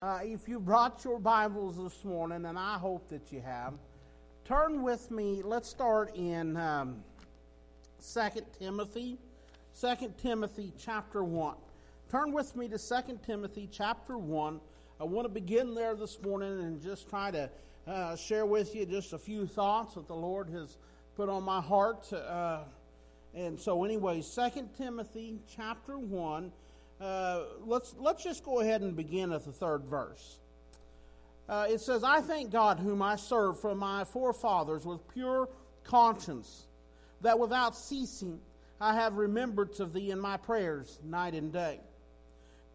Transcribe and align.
Uh, 0.00 0.20
if 0.22 0.48
you 0.48 0.60
brought 0.60 1.02
your 1.02 1.18
Bibles 1.18 1.76
this 1.76 2.04
morning, 2.04 2.44
and 2.44 2.56
I 2.56 2.78
hope 2.78 3.08
that 3.08 3.32
you 3.32 3.40
have, 3.40 3.74
turn 4.44 4.84
with 4.84 5.10
me. 5.10 5.42
Let's 5.42 5.68
start 5.68 6.14
in 6.14 6.56
um, 6.56 7.02
2 8.14 8.20
Timothy. 8.60 9.18
2 9.80 10.14
Timothy 10.22 10.72
chapter 10.78 11.24
1. 11.24 11.56
Turn 12.12 12.30
with 12.30 12.54
me 12.54 12.68
to 12.68 12.78
2 12.78 13.18
Timothy 13.26 13.68
chapter 13.72 14.16
1. 14.16 14.60
I 15.00 15.04
want 15.04 15.24
to 15.24 15.34
begin 15.34 15.74
there 15.74 15.96
this 15.96 16.22
morning 16.22 16.60
and 16.60 16.80
just 16.80 17.10
try 17.10 17.32
to 17.32 17.50
uh, 17.88 18.14
share 18.14 18.46
with 18.46 18.76
you 18.76 18.86
just 18.86 19.12
a 19.14 19.18
few 19.18 19.48
thoughts 19.48 19.94
that 19.94 20.06
the 20.06 20.14
Lord 20.14 20.48
has 20.50 20.76
put 21.16 21.28
on 21.28 21.42
my 21.42 21.60
heart. 21.60 22.12
Uh, 22.12 22.60
and 23.34 23.58
so, 23.58 23.82
anyway, 23.82 24.22
2 24.22 24.68
Timothy 24.76 25.40
chapter 25.52 25.98
1 25.98 26.52
uh, 27.00 27.42
let's, 27.64 27.94
let's 27.98 28.22
just 28.22 28.44
go 28.44 28.60
ahead 28.60 28.82
and 28.82 28.96
begin 28.96 29.32
at 29.32 29.44
the 29.44 29.52
third 29.52 29.84
verse. 29.84 30.38
Uh, 31.48 31.66
it 31.68 31.80
says, 31.80 32.04
I 32.04 32.20
thank 32.20 32.50
God, 32.50 32.78
whom 32.78 33.00
I 33.00 33.16
serve 33.16 33.60
from 33.60 33.78
my 33.78 34.04
forefathers 34.04 34.84
with 34.84 35.06
pure 35.08 35.48
conscience, 35.84 36.66
that 37.22 37.38
without 37.38 37.76
ceasing 37.76 38.40
I 38.80 38.94
have 38.94 39.14
remembrance 39.14 39.80
of 39.80 39.92
thee 39.92 40.10
in 40.10 40.20
my 40.20 40.36
prayers 40.36 40.98
night 41.02 41.34
and 41.34 41.52
day, 41.52 41.80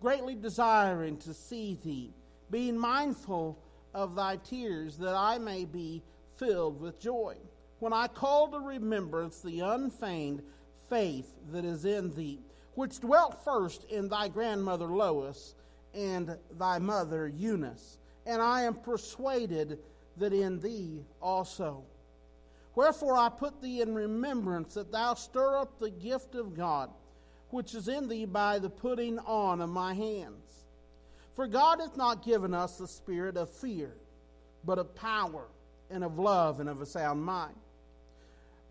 greatly 0.01 0.35
desiring 0.35 1.17
to 1.17 1.33
see 1.33 1.77
thee, 1.83 2.13
being 2.49 2.77
mindful 2.77 3.59
of 3.93 4.15
thy 4.15 4.37
tears, 4.37 4.97
that 4.97 5.15
I 5.15 5.37
may 5.37 5.65
be 5.65 6.01
filled 6.37 6.81
with 6.81 6.99
joy. 6.99 7.37
When 7.79 7.93
I 7.93 8.07
call 8.07 8.47
to 8.49 8.59
remembrance 8.59 9.41
the 9.41 9.59
unfeigned 9.59 10.41
faith 10.89 11.31
that 11.51 11.63
is 11.63 11.85
in 11.85 12.15
thee, 12.15 12.39
which 12.75 12.99
dwelt 12.99 13.43
first 13.43 13.83
in 13.85 14.09
thy 14.09 14.27
grandmother 14.27 14.87
Lois 14.87 15.55
and 15.93 16.37
thy 16.57 16.79
mother 16.79 17.27
Eunice, 17.27 17.97
and 18.25 18.41
I 18.41 18.63
am 18.63 18.75
persuaded 18.75 19.79
that 20.17 20.33
in 20.33 20.59
thee 20.59 21.03
also. 21.21 21.83
Wherefore 22.75 23.17
I 23.17 23.29
put 23.29 23.61
thee 23.61 23.81
in 23.81 23.93
remembrance 23.93 24.73
that 24.73 24.91
thou 24.91 25.13
stir 25.13 25.57
up 25.57 25.77
the 25.79 25.91
gift 25.91 26.35
of 26.35 26.55
God, 26.55 26.89
which 27.49 27.75
is 27.75 27.87
in 27.87 28.07
thee 28.07 28.25
by 28.25 28.57
the 28.57 28.69
putting 28.69 29.19
on 29.19 29.61
of 29.61 29.69
my 29.69 29.93
hands. 29.93 30.65
For 31.35 31.47
God 31.47 31.79
hath 31.79 31.97
not 31.97 32.25
given 32.25 32.53
us 32.53 32.77
the 32.77 32.87
spirit 32.87 33.37
of 33.37 33.49
fear, 33.49 33.93
but 34.63 34.79
of 34.79 34.95
power, 34.95 35.45
and 35.89 36.03
of 36.03 36.17
love, 36.17 36.59
and 36.59 36.69
of 36.69 36.81
a 36.81 36.85
sound 36.85 37.23
mind. 37.23 37.55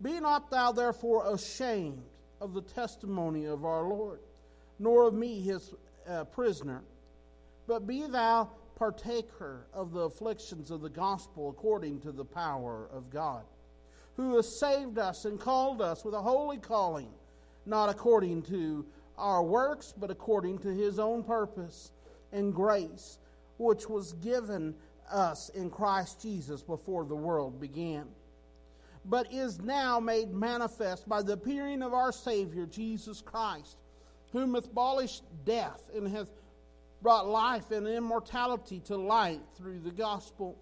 Be 0.01 0.19
not 0.19 0.49
thou 0.49 0.73
therefore 0.73 1.33
ashamed 1.33 2.03
of 2.43 2.53
the 2.53 2.61
testimony 2.61 3.45
of 3.45 3.63
our 3.63 3.83
Lord, 3.83 4.19
nor 4.77 5.07
of 5.07 5.13
me 5.13 5.39
his 5.39 5.73
uh, 6.05 6.25
prisoner. 6.25 6.83
But 7.67 7.87
be 7.87 8.05
thou 8.05 8.49
partaker 8.75 9.65
of 9.73 9.93
the 9.93 10.01
afflictions 10.01 10.69
of 10.69 10.81
the 10.81 10.89
gospel 10.89 11.49
according 11.49 12.01
to 12.01 12.11
the 12.11 12.25
power 12.25 12.89
of 12.91 13.09
God, 13.09 13.43
who 14.17 14.35
has 14.35 14.59
saved 14.59 14.99
us 14.99 15.23
and 15.23 15.39
called 15.39 15.81
us 15.81 16.03
with 16.03 16.13
a 16.13 16.21
holy 16.21 16.57
calling, 16.57 17.07
not 17.65 17.87
according 17.87 18.41
to 18.43 18.85
our 19.17 19.41
works, 19.41 19.93
but 19.97 20.11
according 20.11 20.57
to 20.59 20.67
his 20.67 20.99
own 20.99 21.23
purpose 21.23 21.93
and 22.33 22.53
grace, 22.53 23.19
which 23.57 23.87
was 23.87 24.11
given 24.21 24.75
us 25.09 25.47
in 25.55 25.69
Christ 25.69 26.21
Jesus 26.21 26.61
before 26.61 27.05
the 27.05 27.15
world 27.15 27.61
began 27.61 28.05
but 29.05 29.31
is 29.31 29.59
now 29.59 29.99
made 29.99 30.31
manifest 30.31 31.07
by 31.07 31.21
the 31.21 31.33
appearing 31.33 31.81
of 31.81 31.93
our 31.93 32.11
Savior, 32.11 32.65
Jesus 32.65 33.21
Christ, 33.21 33.77
whom 34.31 34.53
hath 34.53 34.65
abolished 34.65 35.23
death 35.45 35.89
and 35.95 36.07
hath 36.07 36.29
brought 37.01 37.27
life 37.27 37.71
and 37.71 37.87
immortality 37.87 38.79
to 38.79 38.95
light 38.95 39.41
through 39.57 39.79
the 39.79 39.91
gospel. 39.91 40.57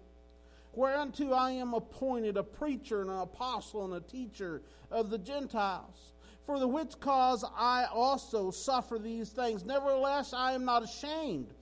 Whereunto 0.74 1.32
I 1.32 1.52
am 1.52 1.74
appointed 1.74 2.36
a 2.36 2.42
preacher 2.42 3.02
and 3.02 3.10
an 3.10 3.18
apostle 3.18 3.84
and 3.84 3.94
a 3.94 4.00
teacher 4.00 4.62
of 4.90 5.10
the 5.10 5.18
Gentiles. 5.18 6.12
For 6.44 6.58
the 6.58 6.66
which 6.66 6.98
cause 6.98 7.44
I 7.56 7.84
also 7.84 8.50
suffer 8.50 8.98
these 8.98 9.30
things. 9.30 9.64
Nevertheless, 9.64 10.32
I 10.32 10.52
am 10.52 10.64
not 10.64 10.82
ashamed, 10.82 11.54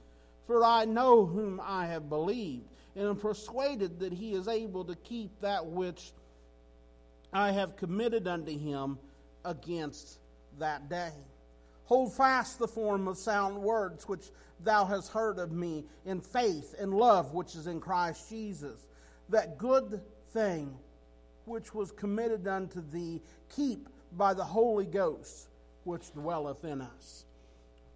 for 0.46 0.64
I 0.64 0.86
know 0.86 1.26
whom 1.26 1.60
I 1.62 1.86
have 1.86 2.08
believed, 2.08 2.70
and 2.96 3.06
am 3.06 3.16
persuaded 3.16 3.98
that 4.00 4.14
he 4.14 4.32
is 4.32 4.48
able 4.48 4.86
to 4.86 4.94
keep 4.94 5.38
that 5.40 5.66
which 5.66 6.12
I 7.32 7.52
have 7.52 7.76
committed 7.76 8.26
unto 8.26 8.56
him 8.56 8.98
against 9.44 10.18
that 10.58 10.88
day. 10.88 11.12
Hold 11.84 12.12
fast 12.14 12.58
the 12.58 12.68
form 12.68 13.08
of 13.08 13.18
sound 13.18 13.56
words 13.56 14.08
which 14.08 14.30
thou 14.62 14.84
hast 14.84 15.12
heard 15.12 15.38
of 15.38 15.52
me 15.52 15.84
in 16.04 16.20
faith 16.20 16.74
and 16.78 16.94
love 16.94 17.32
which 17.32 17.54
is 17.54 17.66
in 17.66 17.80
Christ 17.80 18.28
Jesus. 18.28 18.86
That 19.28 19.58
good 19.58 20.00
thing 20.32 20.76
which 21.44 21.74
was 21.74 21.90
committed 21.92 22.46
unto 22.46 22.80
thee, 22.90 23.22
keep 23.48 23.88
by 24.12 24.34
the 24.34 24.44
Holy 24.44 24.86
Ghost 24.86 25.48
which 25.84 26.12
dwelleth 26.12 26.64
in 26.64 26.80
us. 26.80 27.24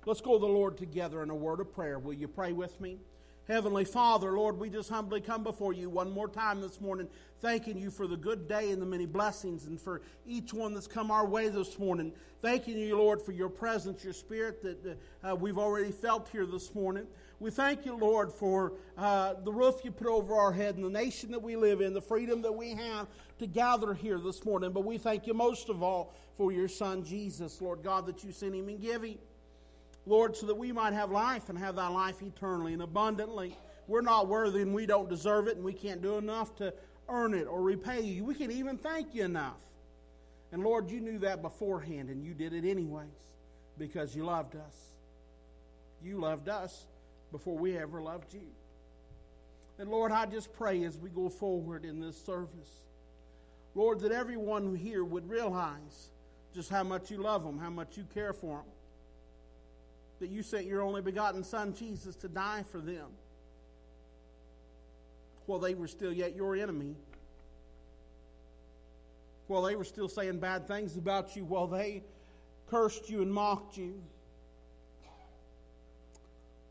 Let's 0.07 0.21
go 0.21 0.35
to 0.35 0.39
the 0.39 0.47
Lord 0.47 0.77
together 0.77 1.23
in 1.23 1.31
a 1.31 1.35
word 1.35 1.61
of 1.61 1.73
prayer. 1.73 1.99
Will 1.99 2.15
you 2.15 2.29
pray 2.29 2.53
with 2.53 2.79
me? 2.81 2.99
Heavenly 3.47 3.85
Father, 3.85 4.33
Lord, 4.33 4.59
we 4.59 4.71
just 4.71 4.89
humbly 4.89 5.21
come 5.21 5.43
before 5.43 5.75
you 5.75 5.91
one 5.91 6.11
more 6.11 6.29
time 6.29 6.63
this 6.63 6.81
morning, 6.81 7.09
thanking 7.43 7.77
you 7.77 7.91
for 7.91 8.07
the 8.07 8.17
good 8.17 8.49
day 8.49 8.71
and 8.71 8.81
the 8.81 8.87
many 8.87 9.05
blessings, 9.05 9.67
and 9.67 9.79
for 9.79 10.01
each 10.27 10.55
one 10.55 10.73
that's 10.73 10.87
come 10.87 11.11
our 11.11 11.27
way 11.27 11.51
this 11.51 11.79
morning. 11.79 12.11
Thanking 12.41 12.79
you, 12.79 12.97
Lord, 12.97 13.21
for 13.21 13.33
your 13.33 13.51
presence, 13.51 14.03
your 14.03 14.15
spirit 14.15 14.63
that 14.63 14.99
uh, 15.23 15.37
we've 15.37 15.59
already 15.59 15.93
felt 15.93 16.31
here 16.31 16.47
this 16.47 16.75
morning. 16.75 17.07
We 17.39 17.51
thank 17.51 17.85
you, 17.85 17.95
Lord, 17.95 18.33
for 18.33 18.73
uh, 18.97 19.35
the 19.45 19.53
roof 19.53 19.83
you 19.85 19.91
put 19.91 20.07
over 20.07 20.35
our 20.35 20.53
head 20.53 20.77
and 20.77 20.85
the 20.85 20.89
nation 20.89 21.31
that 21.33 21.43
we 21.43 21.55
live 21.55 21.83
in, 21.83 21.93
the 21.93 22.01
freedom 22.01 22.41
that 22.43 22.53
we 22.53 22.71
have 22.71 23.09
to 23.41 23.47
gather 23.47 23.93
here 23.93 24.19
this 24.19 24.43
morning. 24.47 24.73
But 24.73 24.87
we 24.87 24.97
thank 24.97 25.27
you 25.27 25.35
most 25.35 25.69
of 25.69 25.83
all 25.83 26.15
for 26.39 26.51
your 26.51 26.69
Son, 26.69 27.05
Jesus, 27.05 27.61
Lord 27.61 27.83
God, 27.83 28.07
that 28.07 28.25
you 28.25 28.33
sent 28.33 28.55
him 28.55 28.71
and 28.71 28.81
give 28.81 29.03
him. 29.03 29.19
Lord, 30.07 30.37
so 30.37 30.47
that 30.47 30.55
we 30.55 30.71
might 30.71 30.93
have 30.93 31.11
life 31.11 31.49
and 31.49 31.59
have 31.59 31.77
thy 31.77 31.89
life 31.89 32.21
eternally 32.23 32.75
and 32.75 32.83
abundantly. 32.83 33.57
We're 33.87 34.03
not 34.03 34.29
worthy 34.29 34.63
and 34.63 34.75
we 34.75 34.87
don't 34.87 35.09
deserve 35.09 35.49
it 35.49 35.57
and 35.57 35.65
we 35.65 35.73
can't 35.73 36.03
do 36.03 36.17
enough 36.17 36.55
to 36.57 36.75
earn 37.09 37.35
it 37.35 37.47
or 37.47 37.63
repay 37.63 38.03
you. 38.03 38.25
We 38.25 38.35
can't 38.35 38.53
even 38.53 38.77
thank 38.77 39.15
you 39.15 39.25
enough. 39.25 39.61
And 40.53 40.63
Lord, 40.63 40.91
you 40.91 41.01
knew 41.01 41.19
that 41.21 41.43
beforehand 41.43 42.11
and 42.11 42.23
you 42.23 42.35
did 42.35 42.53
it 42.53 42.69
anyways 42.69 43.09
because 43.79 44.15
you 44.15 44.25
loved 44.25 44.57
us. 44.57 44.77
You 46.03 46.21
loved 46.21 46.49
us 46.49 46.87
before 47.33 47.57
we 47.57 47.77
ever 47.77 48.03
loved 48.03 48.33
you. 48.35 48.47
And 49.79 49.91
Lord, 49.91 50.13
I 50.13 50.27
just 50.27 50.53
pray 50.53 50.85
as 50.85 50.99
we 50.99 51.11
go 51.11 51.29
forward 51.29 51.85
in 51.85 51.99
this 51.99 52.23
service, 52.23 52.81
Lord, 53.75 54.01
that 54.01 54.13
everyone 54.13 54.77
here 54.77 55.03
would 55.03 55.29
realize 55.29 56.11
just 56.55 56.71
how 56.71 56.85
much 56.85 57.11
you 57.11 57.17
love 57.17 57.43
them, 57.43 57.59
how 57.59 57.71
much 57.71 57.97
you 57.97 58.05
care 58.15 58.33
for 58.33 58.59
them 58.59 58.74
that 60.25 60.31
you 60.31 60.43
sent 60.43 60.65
your 60.65 60.81
only 60.81 61.03
begotten 61.03 61.45
Son, 61.45 61.75
Jesus, 61.75 62.17
to 62.17 62.29
die 62.29 62.65
for 62.73 62.81
them 62.81 63.09
while 65.45 65.59
they 65.59 65.75
were 65.75 65.87
still 65.87 66.15
yet 66.15 66.35
your 66.35 66.57
enemy, 66.57 66.97
while 69.49 69.61
they 69.61 69.77
were 69.77 69.85
still 69.85 70.09
saying 70.09 70.39
bad 70.39 70.67
things 70.67 70.97
about 70.97 71.37
you, 71.37 71.45
while 71.45 71.67
they 71.67 72.03
cursed 72.71 73.11
you 73.11 73.21
and 73.21 73.31
mocked 73.31 73.77
you. 73.77 74.03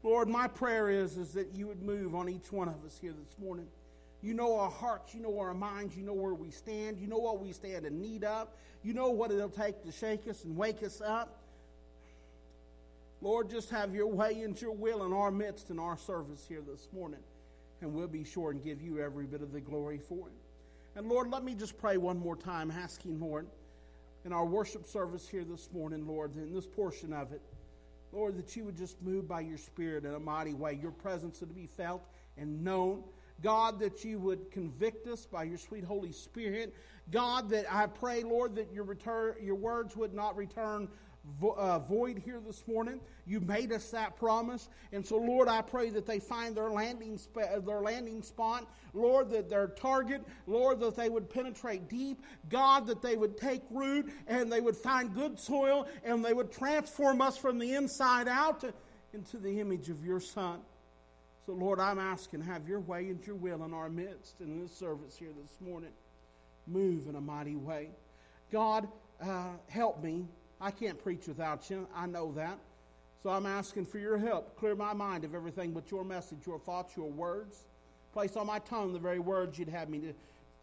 Lord, 0.01 0.27
my 0.27 0.47
prayer 0.47 0.89
is, 0.89 1.15
is 1.15 1.33
that 1.33 1.53
you 1.53 1.67
would 1.67 1.83
move 1.83 2.15
on 2.15 2.27
each 2.27 2.51
one 2.51 2.67
of 2.67 2.83
us 2.83 2.97
here 2.99 3.13
this 3.13 3.37
morning. 3.37 3.67
You 4.23 4.33
know 4.33 4.57
our 4.57 4.71
hearts, 4.71 5.13
you 5.13 5.21
know 5.21 5.37
our 5.37 5.53
minds, 5.53 5.95
you 5.95 6.01
know 6.01 6.13
where 6.13 6.33
we 6.33 6.49
stand, 6.49 6.97
you 6.97 7.05
know 7.05 7.19
what 7.19 7.39
we 7.39 7.51
stand 7.51 7.85
in 7.85 8.01
need 8.01 8.23
of, 8.23 8.47
you 8.81 8.95
know 8.95 9.11
what 9.11 9.29
it'll 9.29 9.47
take 9.47 9.83
to 9.83 9.91
shake 9.91 10.27
us 10.27 10.43
and 10.43 10.57
wake 10.57 10.81
us 10.81 11.01
up. 11.01 11.42
Lord, 13.23 13.49
just 13.49 13.69
have 13.69 13.95
your 13.95 14.07
way 14.07 14.41
and 14.41 14.61
your 14.61 14.73
will 14.73 15.05
in 15.05 15.13
our 15.13 15.31
midst 15.31 15.69
in 15.69 15.79
our 15.79 15.97
service 15.97 16.45
here 16.45 16.61
this 16.61 16.89
morning. 16.91 17.21
And 17.79 17.93
we'll 17.93 18.09
be 18.09 18.25
sure 18.25 18.51
and 18.51 18.61
give 18.61 18.81
you 18.81 18.99
every 18.99 19.25
bit 19.25 19.41
of 19.41 19.53
the 19.53 19.61
glory 19.61 19.97
for 19.97 20.27
it. 20.27 20.33
And 20.97 21.07
Lord, 21.07 21.31
let 21.31 21.41
me 21.41 21.55
just 21.55 21.77
pray 21.77 21.95
one 21.95 22.19
more 22.19 22.35
time, 22.35 22.69
asking, 22.69 23.21
Lord, 23.21 23.47
in 24.25 24.33
our 24.33 24.45
worship 24.45 24.85
service 24.85 25.25
here 25.25 25.45
this 25.45 25.69
morning, 25.71 26.05
Lord, 26.05 26.35
in 26.35 26.53
this 26.53 26.67
portion 26.67 27.13
of 27.13 27.31
it, 27.31 27.41
Lord, 28.11 28.37
that 28.37 28.57
you 28.57 28.65
would 28.65 28.77
just 28.77 29.01
move 29.01 29.25
by 29.25 29.39
your 29.39 29.57
Spirit 29.57 30.03
in 30.03 30.13
a 30.13 30.19
mighty 30.19 30.53
way. 30.53 30.77
Your 30.81 30.91
presence 30.91 31.39
would 31.39 31.55
be 31.55 31.65
felt 31.65 32.05
and 32.37 32.61
known. 32.61 33.05
God, 33.41 33.79
that 33.79 34.03
you 34.03 34.19
would 34.19 34.51
convict 34.51 35.07
us 35.07 35.25
by 35.25 35.43
your 35.43 35.57
sweet 35.57 35.85
Holy 35.85 36.11
Spirit. 36.11 36.75
God, 37.09 37.49
that 37.49 37.65
I 37.73 37.87
pray, 37.87 38.23
Lord, 38.23 38.55
that 38.55 38.71
your 38.73 38.83
return, 38.83 39.35
your 39.41 39.55
words 39.55 39.95
would 39.95 40.13
not 40.13 40.35
return 40.35 40.89
vo- 41.23 41.55
uh, 41.57 41.79
void 41.79 42.17
here 42.17 42.39
this 42.45 42.67
morning. 42.67 42.99
You 43.25 43.39
made 43.39 43.71
us 43.71 43.89
that 43.91 44.17
promise. 44.17 44.69
And 44.91 45.05
so, 45.05 45.17
Lord, 45.17 45.47
I 45.47 45.61
pray 45.61 45.89
that 45.91 46.05
they 46.05 46.19
find 46.19 46.55
their 46.55 46.69
landing, 46.69 47.17
sp- 47.17 47.49
uh, 47.49 47.59
their 47.59 47.81
landing 47.81 48.21
spot. 48.21 48.69
Lord, 48.93 49.29
that 49.31 49.49
their 49.49 49.67
target, 49.67 50.21
Lord, 50.45 50.79
that 50.81 50.95
they 50.95 51.09
would 51.09 51.29
penetrate 51.29 51.89
deep. 51.89 52.21
God, 52.49 52.87
that 52.87 53.01
they 53.01 53.15
would 53.15 53.37
take 53.37 53.61
root 53.71 54.11
and 54.27 54.51
they 54.51 54.61
would 54.61 54.77
find 54.77 55.13
good 55.13 55.39
soil 55.39 55.87
and 56.03 56.23
they 56.23 56.33
would 56.33 56.51
transform 56.51 57.21
us 57.21 57.37
from 57.37 57.57
the 57.59 57.73
inside 57.75 58.27
out 58.27 58.61
to, 58.61 58.73
into 59.13 59.37
the 59.37 59.59
image 59.59 59.89
of 59.89 60.05
your 60.05 60.19
Son. 60.19 60.59
So, 61.45 61.53
Lord, 61.53 61.79
I'm 61.79 61.99
asking, 61.99 62.41
have 62.41 62.67
your 62.69 62.79
way 62.79 63.09
and 63.09 63.25
your 63.25 63.35
will 63.35 63.63
in 63.65 63.73
our 63.73 63.89
midst 63.89 64.39
in 64.39 64.61
this 64.61 64.73
service 64.73 65.17
here 65.17 65.31
this 65.41 65.59
morning. 65.59 65.91
Move 66.67 67.07
in 67.07 67.15
a 67.15 67.21
mighty 67.21 67.57
way. 67.57 67.89
God, 68.49 68.87
uh, 69.21 69.49
help 69.67 70.01
me. 70.01 70.25
I 70.63 70.71
can't 70.71 71.01
preach 71.03 71.27
without 71.27 71.69
you. 71.69 71.85
I 71.93 72.05
know 72.05 72.31
that. 72.37 72.57
So 73.21 73.29
I'm 73.29 73.45
asking 73.45 73.85
for 73.85 73.97
your 73.99 74.17
help. 74.17 74.57
Clear 74.57 74.75
my 74.75 74.93
mind 74.93 75.25
of 75.25 75.35
everything 75.35 75.71
but 75.71 75.91
your 75.91 76.05
message, 76.05 76.39
your 76.47 76.57
thoughts, 76.57 76.95
your 76.95 77.11
words. 77.11 77.65
Place 78.13 78.37
on 78.37 78.47
my 78.47 78.59
tongue 78.59 78.93
the 78.93 78.99
very 78.99 79.19
words 79.19 79.59
you'd 79.59 79.67
have 79.67 79.89
me 79.89 79.99
to, 79.99 80.13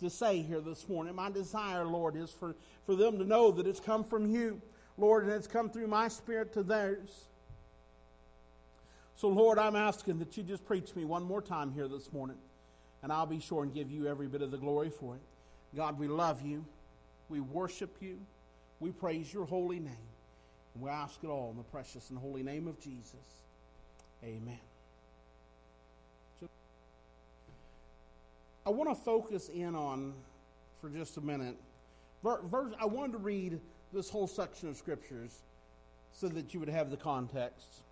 to 0.01 0.09
say 0.09 0.41
here 0.41 0.61
this 0.61 0.89
morning. 0.89 1.15
My 1.15 1.31
desire, 1.31 1.85
Lord, 1.85 2.17
is 2.17 2.31
for, 2.31 2.57
for 2.87 2.97
them 2.97 3.19
to 3.19 3.25
know 3.25 3.51
that 3.51 3.67
it's 3.67 3.79
come 3.79 4.03
from 4.03 4.31
you, 4.31 4.63
Lord, 4.97 5.25
and 5.25 5.33
it's 5.35 5.47
come 5.47 5.69
through 5.69 5.89
my 5.89 6.09
spirit 6.09 6.55
to 6.55 6.63
theirs. 6.63 7.29
So, 9.17 9.29
Lord, 9.29 9.59
I'm 9.59 9.77
asking 9.77 10.19
that 10.21 10.35
you 10.39 10.43
just 10.43 10.65
preach 10.65 10.97
me 10.97 11.05
one 11.05 11.25
more 11.25 11.43
time 11.43 11.73
here 11.73 11.89
this 11.89 12.11
morning, 12.11 12.39
and 13.03 13.13
I'll 13.13 13.27
be 13.27 13.39
sure 13.41 13.65
and 13.65 13.75
give 13.75 13.91
you 13.91 14.07
every 14.07 14.29
bit 14.29 14.41
of 14.41 14.51
the 14.51 14.57
glory 14.57 14.89
for 14.89 15.17
it. 15.17 15.21
God, 15.77 15.99
we 15.99 16.09
love 16.09 16.41
you. 16.41 16.65
We 17.29 17.41
worship 17.41 17.99
you. 18.01 18.19
We 18.81 18.91
praise 18.91 19.33
your 19.33 19.45
holy 19.45 19.79
name. 19.79 20.09
And 20.75 20.83
we 20.83 20.91
ask 20.91 21.23
it 21.23 21.29
all 21.29 21.51
in 21.51 21.59
the 21.59 21.65
precious 21.65 22.11
and 22.11 22.19
holy 22.19 22.43
name 22.43 22.67
of 22.67 22.81
Jesus. 22.81 23.15
Amen. 24.25 24.59
I 28.67 28.71
want 28.71 28.91
to 28.91 28.95
focus 28.95 29.49
in 29.49 29.75
on, 29.75 30.15
for 30.81 30.91
just 30.91 31.17
a 31.17 31.21
minute, 31.21 31.57
verse, 32.23 32.73
I 32.79 32.87
wanted 32.87 33.13
to 33.13 33.19
read 33.19 33.61
this 33.93 34.09
whole 34.09 34.27
section 34.27 34.69
of 34.69 34.77
scriptures 34.77 35.41
so 36.13 36.29
that 36.29 36.53
you 36.53 36.61
would 36.61 36.69
have 36.69 36.91
the 36.91 36.97
context. 36.97 37.83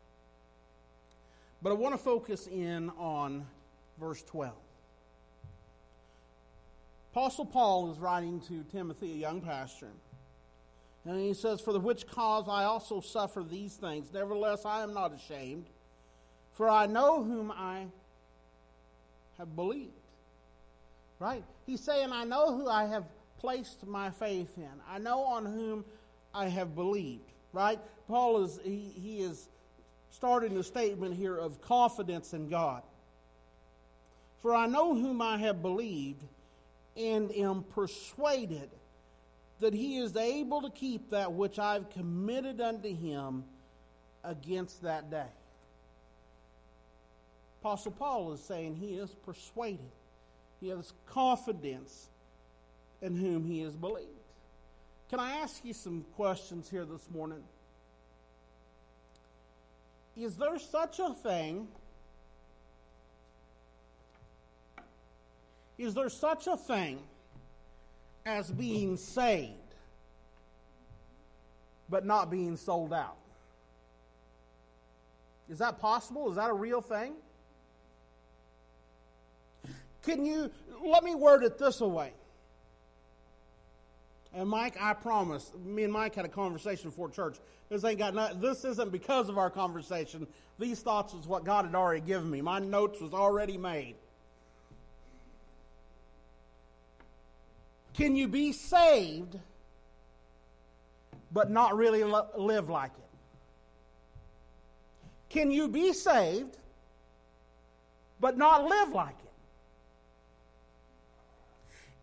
But 1.63 1.71
I 1.71 1.75
want 1.75 1.95
to 1.95 1.99
focus 1.99 2.47
in 2.47 2.91
on 2.99 3.47
verse 3.99 4.23
12. 4.23 4.53
Apostle 7.13 7.47
Paul 7.47 7.91
is 7.91 7.99
writing 7.99 8.41
to 8.49 8.63
Timothy, 8.71 9.13
a 9.13 9.17
young 9.17 9.41
pastor. 9.41 9.89
And 11.09 11.19
he 11.19 11.33
says, 11.33 11.63
For 11.63 11.73
the 11.73 11.81
which 11.81 12.07
cause 12.07 12.49
I 12.49 12.65
also 12.65 13.01
suffer 13.01 13.43
these 13.43 13.75
things. 13.75 14.13
Nevertheless, 14.13 14.67
I 14.67 14.83
am 14.83 14.93
not 14.93 15.15
ashamed, 15.15 15.65
for 16.53 16.69
I 16.69 16.85
know 16.85 17.25
whom 17.25 17.51
I 17.51 17.87
have 19.39 19.57
believed. 19.57 19.93
Right? 21.19 21.43
He's 21.67 21.81
saying, 21.81 22.13
I 22.13 22.25
know 22.25 22.55
who 22.55 22.69
I 22.69 22.85
have 22.85 23.05
placed 23.41 23.87
my 23.87 24.11
faith 24.11 24.53
in. 24.59 24.69
I 24.87 24.99
know 24.99 25.21
on 25.25 25.47
whom 25.47 25.85
I 26.35 26.49
have 26.49 26.75
believed. 26.75 27.33
Right? 27.55 27.81
Paul 28.07 28.45
is, 28.45 28.61
he, 28.63 28.93
he 28.95 29.21
is 29.21 29.49
starting 30.11 30.59
a 30.59 30.63
statement 30.63 31.17
here 31.17 31.39
of 31.39 31.63
confidence 31.63 32.35
in 32.35 32.51
God. 32.51 32.83
For 34.43 34.55
I 34.55 34.67
know 34.67 34.95
whom 34.95 35.23
I 35.23 35.39
have 35.39 35.63
believed 35.63 36.23
and 36.99 37.33
am 37.33 37.65
persuaded 37.75 38.69
that 39.61 39.75
he 39.75 39.99
is 39.99 40.17
able 40.17 40.63
to 40.63 40.71
keep 40.71 41.11
that 41.11 41.33
which 41.33 41.59
I've 41.59 41.91
committed 41.91 42.61
unto 42.61 42.95
him 42.95 43.45
against 44.25 44.83
that 44.83 45.11
day. 45.11 45.27
Apostle 47.61 47.93
Paul 47.93 48.33
is 48.33 48.41
saying 48.41 48.77
he 48.77 48.95
is 48.95 49.11
persuaded, 49.27 49.81
he 50.61 50.69
has 50.69 50.93
confidence 51.07 52.09
in 53.03 53.17
whom 53.17 53.45
he 53.45 53.61
has 53.63 53.75
believed. 53.75 54.09
Can 55.11 55.21
I 55.21 55.37
ask 55.37 55.65
you 55.65 55.73
some 55.73 56.05
questions 56.15 56.69
here 56.69 56.85
this 56.85 57.09
morning? 57.13 57.43
Is 60.17 60.37
there 60.37 60.59
such 60.59 60.99
a 60.99 61.15
thing? 61.15 61.69
Is 65.79 65.95
there 65.95 66.11
such 66.11 66.47
a 66.47 66.57
thing 66.57 67.01
as 68.29 68.51
being 68.51 68.97
saved 68.97 69.55
but 71.89 72.05
not 72.05 72.31
being 72.31 72.57
sold 72.57 72.93
out? 72.93 73.17
Is 75.49 75.59
that 75.59 75.81
possible? 75.81 76.29
Is 76.29 76.37
that 76.37 76.51
a 76.51 76.55
real 76.55 76.83
thing? 76.83 77.15
Can 80.03 80.25
you, 80.25 80.51
let 80.85 81.03
me 81.03 81.15
word 81.15 81.43
it 81.43 81.59
this 81.59 81.81
way. 81.81 82.13
And 84.35 84.49
Mike, 84.49 84.77
I 84.79 84.93
promise, 84.93 85.51
me 85.65 85.85
and 85.85 85.93
Mike 85.93 86.15
had 86.15 86.27
a 86.27 86.29
conversation 86.29 86.91
before 86.91 87.09
church. 87.09 87.39
This 87.71 87.83
ain't 87.85 87.99
got 87.99 88.15
nothing, 88.15 88.41
this 88.41 88.65
isn't 88.65 88.93
because 88.93 89.29
of 89.31 89.39
our 89.39 89.51
conversation. 89.51 90.27
These 90.59 90.81
thoughts 90.81 91.15
was 91.15 91.27
what 91.27 91.45
God 91.45 91.65
had 91.65 91.75
already 91.75 92.01
given 92.03 92.31
me. 92.31 92.43
My 92.43 92.59
notes 92.59 93.01
was 93.01 93.15
already 93.15 93.57
made. 93.57 93.97
Can 97.99 98.15
you 98.15 98.29
be 98.29 98.53
saved 98.53 99.37
but 101.33 101.51
not 101.51 101.77
really 101.77 102.05
lo- 102.05 102.29
live 102.37 102.71
like 102.71 102.93
it? 102.93 103.11
Can 105.31 105.51
you 105.51 105.67
be 105.67 105.93
saved 105.93 106.57
but 108.21 108.39
not 108.39 108.69
live 108.69 108.91
like 108.93 109.17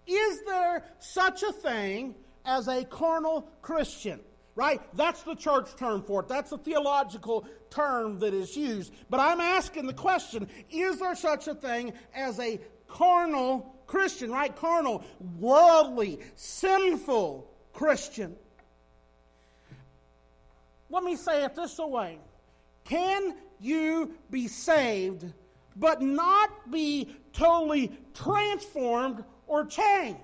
it? 0.06 0.12
Is 0.12 0.42
there 0.46 0.84
such 1.00 1.44
a 1.44 1.54
thing 1.54 2.14
as 2.44 2.68
a 2.68 2.84
carnal 2.84 3.50
Christian? 3.62 4.20
Right? 4.54 4.82
That's 4.98 5.24
the 5.24 5.36
church 5.36 5.78
term 5.78 6.04
for 6.04 6.24
it. 6.24 6.28
That's 6.28 6.52
a 6.52 6.58
theological 6.58 7.48
term 7.70 8.20
that 8.20 8.34
is 8.34 8.54
used. 8.58 8.92
But 9.10 9.22
I'm 9.22 9.40
asking 9.40 9.88
the 9.88 9.94
question 9.94 10.50
is 10.70 11.00
there 11.00 11.16
such 11.16 11.48
a 11.48 11.56
thing 11.56 11.94
as 12.14 12.38
a 12.42 12.60
carnal 12.90 13.75
Christian, 13.88 14.32
right? 14.32 14.56
Carnal, 14.56 15.04
worldly, 15.40 16.20
sinful 16.36 17.50
Christian. 17.74 18.36
Let 20.90 21.04
me 21.04 21.16
say 21.16 21.44
it 21.44 21.56
this 21.56 21.78
way 21.78 22.20
Can 22.84 23.36
you 23.60 24.12
be 24.30 24.48
saved 24.48 25.26
but 25.76 26.02
not 26.02 26.72
be 26.72 27.10
totally 27.34 27.92
transformed 28.14 29.24
or 29.48 29.66
changed? 29.66 30.22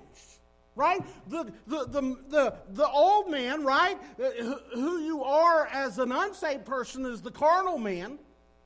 Right? 0.75 1.01
The, 1.27 1.51
the, 1.67 1.85
the, 1.87 2.01
the, 2.29 2.53
the 2.69 2.87
old 2.87 3.29
man, 3.29 3.65
right? 3.65 3.97
Uh, 4.17 4.55
who 4.73 4.99
you 4.99 5.21
are 5.21 5.67
as 5.67 5.99
an 5.99 6.13
unsaved 6.13 6.65
person 6.65 7.05
is 7.05 7.21
the 7.21 7.29
carnal 7.29 7.77
man, 7.77 8.17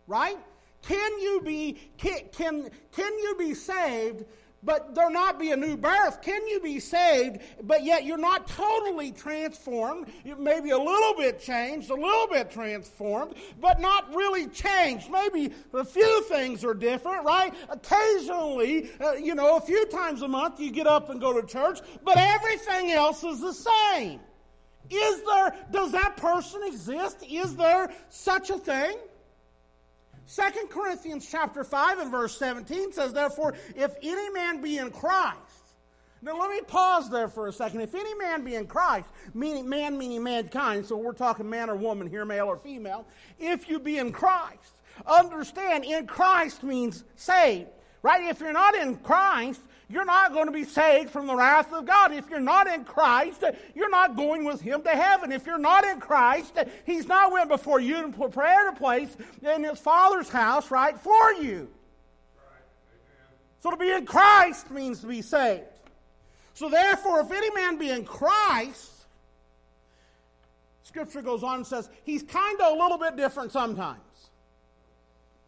right? 0.05 0.37
Can 0.83 1.19
you 1.19 1.41
be, 1.43 1.79
can, 1.97 2.19
can, 2.31 2.69
can 2.91 3.17
you 3.17 3.35
be 3.39 3.55
saved 3.55 4.25
but 4.65 4.95
there 4.95 5.09
not 5.09 5.39
be 5.39 5.51
a 5.51 5.55
new 5.55 5.77
birth? 5.77 6.21
Can 6.21 6.45
you 6.47 6.59
be 6.59 6.79
saved, 6.79 7.41
but 7.63 7.83
yet 7.83 8.03
you're 8.03 8.17
not 8.17 8.47
totally 8.47 9.11
transformed? 9.11 10.07
Maybe 10.37 10.71
a 10.71 10.77
little 10.77 11.13
bit 11.15 11.39
changed, 11.39 11.91
a 11.91 11.95
little 11.95 12.27
bit 12.27 12.51
transformed, 12.51 13.35
but 13.61 13.79
not 13.79 14.13
really 14.13 14.47
changed. 14.47 15.09
Maybe 15.09 15.53
a 15.73 15.85
few 15.85 16.23
things 16.23 16.65
are 16.65 16.73
different, 16.73 17.23
right? 17.23 17.53
Occasionally, 17.69 18.89
uh, 18.99 19.13
you 19.13 19.35
know, 19.35 19.57
a 19.57 19.61
few 19.61 19.85
times 19.85 20.23
a 20.23 20.27
month 20.27 20.59
you 20.59 20.71
get 20.71 20.87
up 20.87 21.09
and 21.09 21.21
go 21.21 21.39
to 21.39 21.45
church, 21.45 21.79
but 22.03 22.17
everything 22.17 22.91
else 22.91 23.23
is 23.23 23.39
the 23.39 23.53
same. 23.53 24.19
Is 24.89 25.21
there, 25.23 25.55
does 25.71 25.91
that 25.93 26.17
person 26.17 26.61
exist? 26.63 27.23
Is 27.27 27.55
there 27.55 27.91
such 28.09 28.49
a 28.49 28.57
thing? 28.57 28.97
Second 30.25 30.69
Corinthians 30.69 31.27
chapter 31.29 31.63
5 31.63 31.99
and 31.99 32.11
verse 32.11 32.37
17 32.37 32.93
says, 32.93 33.13
Therefore, 33.13 33.55
if 33.75 33.95
any 34.01 34.29
man 34.31 34.61
be 34.61 34.77
in 34.77 34.89
Christ, 34.91 35.39
now 36.21 36.39
let 36.39 36.49
me 36.49 36.61
pause 36.61 37.09
there 37.11 37.27
for 37.27 37.47
a 37.47 37.53
second. 37.53 37.81
If 37.81 37.93
any 37.93 38.15
man 38.15 38.43
be 38.43 38.55
in 38.55 38.65
Christ, 38.65 39.07
meaning 39.35 39.69
man 39.69 39.97
meaning 39.97 40.23
mankind, 40.23 40.85
so 40.85 40.97
we're 40.97 41.13
talking 41.13 41.47
man 41.47 41.69
or 41.69 41.75
woman 41.75 42.09
here, 42.09 42.25
male 42.25 42.47
or 42.47 42.57
female, 42.57 43.05
if 43.37 43.69
you 43.69 43.79
be 43.79 43.99
in 43.99 44.11
Christ, 44.11 44.81
understand 45.05 45.85
in 45.85 46.07
Christ 46.07 46.63
means 46.63 47.03
saved. 47.15 47.69
Right? 48.01 48.23
If 48.23 48.39
you're 48.39 48.53
not 48.53 48.75
in 48.75 48.97
Christ, 48.97 49.61
you're 49.89 50.05
not 50.05 50.33
going 50.33 50.47
to 50.47 50.51
be 50.51 50.63
saved 50.63 51.09
from 51.11 51.27
the 51.27 51.35
wrath 51.35 51.71
of 51.71 51.85
God. 51.85 52.11
If 52.11 52.29
you're 52.29 52.39
not 52.39 52.67
in 52.67 52.83
Christ, 52.83 53.43
you're 53.75 53.89
not 53.89 54.15
going 54.15 54.43
with 54.43 54.61
Him 54.61 54.81
to 54.81 54.89
heaven. 54.89 55.31
If 55.31 55.45
you're 55.45 55.57
not 55.57 55.85
in 55.85 55.99
Christ, 55.99 56.57
He's 56.85 57.07
not 57.07 57.31
went 57.31 57.49
before 57.49 57.79
you 57.79 57.97
and 57.97 58.15
prepared 58.15 58.73
a 58.73 58.75
place 58.75 59.15
in 59.41 59.63
His 59.63 59.79
Father's 59.79 60.29
house, 60.29 60.71
right, 60.71 60.97
for 60.97 61.33
you. 61.33 61.69
So 63.61 63.71
to 63.71 63.77
be 63.77 63.91
in 63.91 64.05
Christ 64.05 64.69
means 64.69 65.01
to 65.01 65.07
be 65.07 65.21
saved. 65.21 65.63
So 66.53 66.69
therefore, 66.69 67.21
if 67.21 67.31
any 67.31 67.49
man 67.51 67.77
be 67.77 67.89
in 67.89 68.05
Christ, 68.05 68.91
Scripture 70.83 71.21
goes 71.21 71.43
on 71.43 71.57
and 71.57 71.67
says 71.67 71.89
he's 72.03 72.23
kind 72.23 72.61
of 72.61 72.73
a 72.73 72.81
little 72.81 72.97
bit 72.97 73.17
different 73.17 73.51
sometimes. 73.51 73.99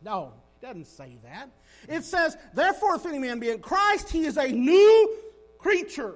No, 0.04 0.34
it 0.62 0.66
doesn't 0.66 0.88
say 0.88 1.18
that. 1.24 1.50
It 1.88 2.04
says, 2.04 2.38
Therefore, 2.54 2.96
if 2.96 3.06
any 3.06 3.20
man 3.20 3.40
be 3.40 3.50
in 3.50 3.60
Christ, 3.60 4.10
he 4.10 4.26
is 4.26 4.38
a 4.38 4.48
new 4.48 5.18
creature. 5.58 6.16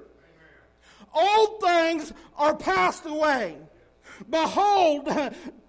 Old 1.14 1.60
things 1.60 2.12
are 2.36 2.56
passed 2.56 3.06
away. 3.06 3.56
Behold, 4.28 5.08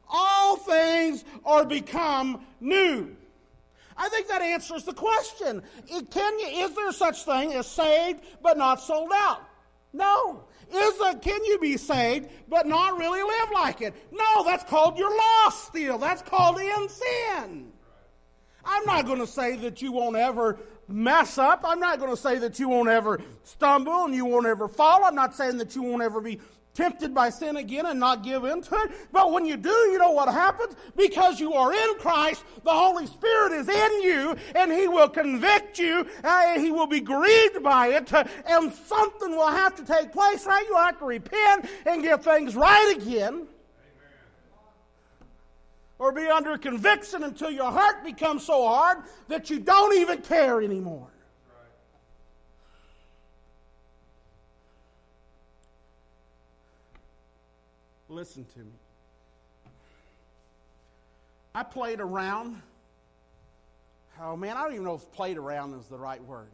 all 0.10 0.58
things 0.58 1.24
are 1.46 1.66
become 1.66 2.46
new. 2.60 3.16
I 3.96 4.10
think 4.10 4.28
that 4.28 4.42
answers 4.42 4.84
the 4.86 4.94
question. 4.94 5.62
Can 6.10 6.40
you, 6.40 6.48
is 6.66 6.76
there 6.76 6.92
such 6.92 7.24
thing 7.24 7.54
as 7.54 7.68
saved 7.68 8.24
but 8.42 8.58
not 8.58 8.82
sold 8.82 9.12
out? 9.14 9.42
No. 9.92 10.46
Is 10.74 10.98
there, 11.00 11.14
can 11.16 11.44
you 11.46 11.60
be 11.60 11.78
saved 11.78 12.30
but 12.48 12.68
not 12.68 12.98
really 12.98 13.22
live 13.22 13.52
like 13.54 13.82
it? 13.82 13.94
No, 14.12 14.44
that's 14.44 14.64
called 14.64 14.98
you're 14.98 15.16
lost 15.16 15.68
still. 15.68 15.98
That's 16.00 16.24
called 16.24 16.60
in 16.60 16.90
sin. 16.90 17.72
I'm 18.66 18.86
not 18.86 19.06
going 19.06 19.20
to 19.20 19.28
say 19.28 19.56
that 19.58 19.82
you 19.82 19.92
won't 19.92 20.16
ever 20.16 20.58
mess 20.88 21.38
up. 21.38 21.62
I'm 21.64 21.80
not 21.80 22.00
going 22.00 22.12
to 22.12 22.22
say 22.22 22.38
that 22.40 22.60
you 22.60 22.70
won't 22.70 22.90
ever 22.90 23.22
stumble 23.44 24.06
and 24.06 24.14
you 24.14 24.26
won't 24.26 24.46
ever 24.46 24.68
fall. 24.68 25.06
I'm 25.06 25.16
not 25.16 25.36
saying 25.36 25.58
that 25.58 25.76
you 25.76 25.84
won't 25.84 26.02
ever 26.02 26.22
be 26.22 26.40
tempted 26.74 27.14
by 27.14 27.30
sin 27.30 27.58
again 27.58 27.86
and 27.86 28.00
not 28.00 28.24
give 28.24 28.44
in 28.46 28.62
to 28.62 28.76
it. 28.76 28.92
But 29.12 29.32
when 29.32 29.46
you 29.46 29.58
do, 29.58 29.70
you 29.70 29.98
know 29.98 30.12
what 30.12 30.28
happens? 30.30 30.76
Because 30.96 31.40
you 31.40 31.54
are 31.54 31.72
in 31.72 31.96
Christ, 32.00 32.44
the 32.64 32.72
Holy 32.72 33.06
Spirit 33.06 33.54
is 33.54 33.70
in 33.70 34.02
you, 34.02 34.36
and 34.56 34.72
He 34.72 34.88
will 34.88 35.10
convict 35.10 35.78
you, 35.80 36.06
uh, 36.24 36.60
He 36.60 36.72
will 36.72 36.88
be 36.88 37.00
grieved 37.00 37.62
by 37.64 37.88
it, 37.88 38.12
and 38.46 38.74
something 38.74 39.32
will 39.32 39.52
have 39.52 39.76
to 39.76 39.86
take 39.86 40.12
place, 40.12 40.46
right? 40.46 40.66
You'll 40.68 40.80
have 40.80 41.00
to 41.00 41.06
repent 41.06 41.68
and 41.86 42.02
get 42.02 42.24
things 42.24 42.56
right 42.56 42.98
again. 42.98 43.48
Or 46.04 46.12
be 46.12 46.28
under 46.28 46.58
conviction 46.58 47.24
until 47.24 47.50
your 47.50 47.72
heart 47.72 48.04
becomes 48.04 48.46
so 48.46 48.68
hard 48.68 49.04
that 49.30 49.50
you 49.50 49.58
don't 49.58 49.98
even 49.98 50.22
care 50.22 50.62
anymore. 50.62 51.08
Listen 58.10 58.44
to 58.54 58.60
me. 58.60 58.74
I 61.56 61.64
played 61.64 62.02
around. 62.02 62.62
Oh 64.22 64.36
man, 64.36 64.58
I 64.58 64.64
don't 64.64 64.74
even 64.74 64.84
know 64.84 64.96
if 64.96 65.10
played 65.14 65.38
around 65.38 65.74
is 65.80 65.86
the 65.86 65.98
right 65.98 66.22
word. 66.26 66.52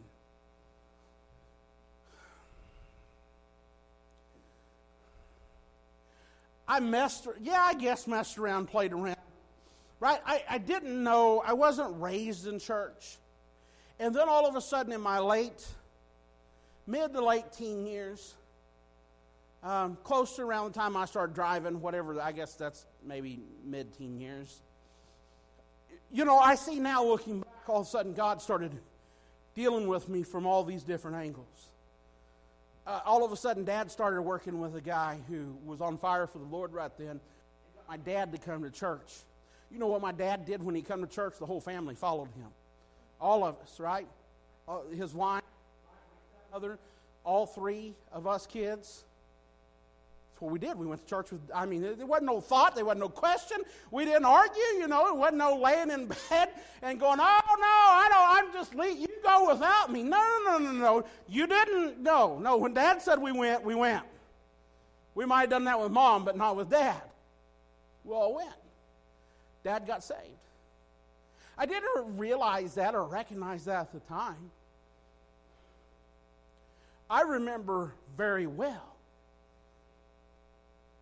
I 6.68 6.80
messed, 6.80 7.28
yeah, 7.42 7.64
I 7.64 7.74
guess 7.74 8.06
messed 8.06 8.38
around, 8.38 8.68
played 8.68 8.94
around. 8.94 9.16
Right? 10.00 10.20
I, 10.26 10.44
I 10.50 10.58
didn't 10.58 11.04
know, 11.04 11.44
I 11.46 11.54
wasn't 11.54 12.00
raised 12.02 12.48
in 12.48 12.60
church. 12.60 13.18
And 14.00 14.16
then 14.16 14.30
all 14.30 14.48
of 14.48 14.56
a 14.56 14.62
sudden 14.62 14.94
in 14.94 15.02
my 15.02 15.20
late, 15.20 15.68
mid 16.88 17.14
to 17.14 17.24
late 17.24 17.52
teen 17.52 17.86
years, 17.86 18.36
um, 19.62 19.98
close 20.04 20.38
to 20.38 20.44
around 20.44 20.74
the 20.74 20.80
time 20.80 20.96
I 20.96 21.06
started 21.06 21.36
driving, 21.36 21.82
whatever, 21.82 22.20
I 22.22 22.32
guess 22.32 22.54
that's 22.56 22.86
maybe 23.06 23.42
mid 23.66 23.94
teen 23.98 24.20
years. 24.22 24.62
You 26.12 26.24
know, 26.24 26.40
I 26.40 26.56
see 26.56 26.80
now 26.80 27.04
looking 27.04 27.42
back, 27.42 27.68
all 27.68 27.82
of 27.82 27.88
a 27.88 27.90
sudden 27.90 28.14
God 28.14 28.42
started 28.42 28.72
dealing 29.54 29.88
with 29.88 30.08
me 30.08 30.24
from 30.24 30.46
all 30.46 30.64
these 30.64 30.84
different 30.84 31.18
angles. 31.18 31.68
Uh, 32.88 33.02
all 33.06 33.24
of 33.24 33.32
a 33.32 33.36
sudden, 33.36 33.66
Dad 33.66 33.92
started 33.92 34.22
working 34.24 34.60
with 34.60 34.76
a 34.76 34.82
guy 34.82 35.20
who 35.28 35.56
was 35.64 35.80
on 35.80 35.96
fire 35.98 36.26
for 36.26 36.40
the 36.40 36.46
Lord 36.46 36.74
right 36.74 36.92
then. 36.98 37.20
My 37.88 37.98
dad 37.98 38.32
to 38.32 38.40
come 38.40 38.64
to 38.64 38.72
church. 38.72 39.14
You 39.72 39.80
know 39.80 39.88
what 39.88 40.02
my 40.02 40.12
dad 40.12 40.46
did 40.46 40.64
when 40.64 40.76
he 40.76 40.82
come 40.82 41.02
to 41.02 41.08
church? 41.08 41.36
The 41.40 41.46
whole 41.46 41.62
family 41.62 41.96
followed 41.96 42.30
him. 42.30 42.48
All 43.22 43.44
of 43.44 43.56
us, 43.62 43.80
right? 43.80 44.08
Uh, 44.68 44.80
his 44.96 45.14
wife, 45.14 45.44
mother, 46.52 46.80
all 47.24 47.46
three 47.46 47.94
of 48.12 48.28
us 48.28 48.48
kids 48.48 49.04
That's 50.32 50.42
what 50.42 50.52
we 50.52 50.60
did. 50.60 50.78
We 50.78 50.86
went 50.86 51.02
to 51.02 51.08
church 51.08 51.32
with, 51.32 51.42
I 51.54 51.66
mean, 51.66 51.82
there 51.82 52.06
wasn't 52.06 52.28
no 52.28 52.40
thought, 52.40 52.76
there 52.76 52.86
wasn't 52.86 53.02
no 53.02 53.10
question. 53.10 53.58
We 53.92 54.06
didn't 54.06 54.26
argue, 54.26 54.62
you 54.78 54.88
know, 54.88 55.08
it 55.08 55.18
wasn't 55.18 55.38
no 55.38 55.56
laying 55.58 55.92
in 55.92 56.08
bed 56.08 56.50
and 56.82 57.00
going, 57.00 57.20
oh, 57.20 57.42
no, 57.60 57.66
I 57.66 58.10
don't, 58.12 58.46
I'm 58.46 58.54
just, 58.54 58.74
leave. 58.74 59.00
you 59.00 59.08
go 59.24 59.48
without 59.50 59.92
me. 59.92 60.02
No, 60.04 60.18
no, 60.46 60.58
no, 60.58 60.72
no, 60.72 60.72
no. 60.72 61.06
You 61.28 61.46
didn't, 61.46 62.02
no, 62.02 62.40
no. 62.40 62.58
When 62.58 62.74
dad 62.74 63.02
said 63.02 63.20
we 63.20 63.32
went, 63.32 63.64
we 63.64 63.76
went. 63.76 64.04
We 65.14 65.26
might 65.26 65.42
have 65.42 65.50
done 65.50 65.66
that 65.66 65.80
with 65.80 65.92
mom, 65.92 66.26
but 66.26 66.38
not 66.38 66.56
with 66.56 66.70
dad. 66.70 67.02
We 68.04 68.14
all 68.14 68.36
went. 68.36 68.54
Dad 69.64 69.86
got 69.86 70.04
saved. 70.04 70.22
I 71.58 71.66
didn't 71.66 72.18
realize 72.18 72.76
that 72.76 72.96
or 72.96 73.04
recognize 73.04 73.66
that 73.66 73.82
at 73.82 73.92
the 73.92 74.00
time. 74.02 74.52
I 77.10 77.22
remember 77.22 77.94
very 78.16 78.48
well 78.48 78.96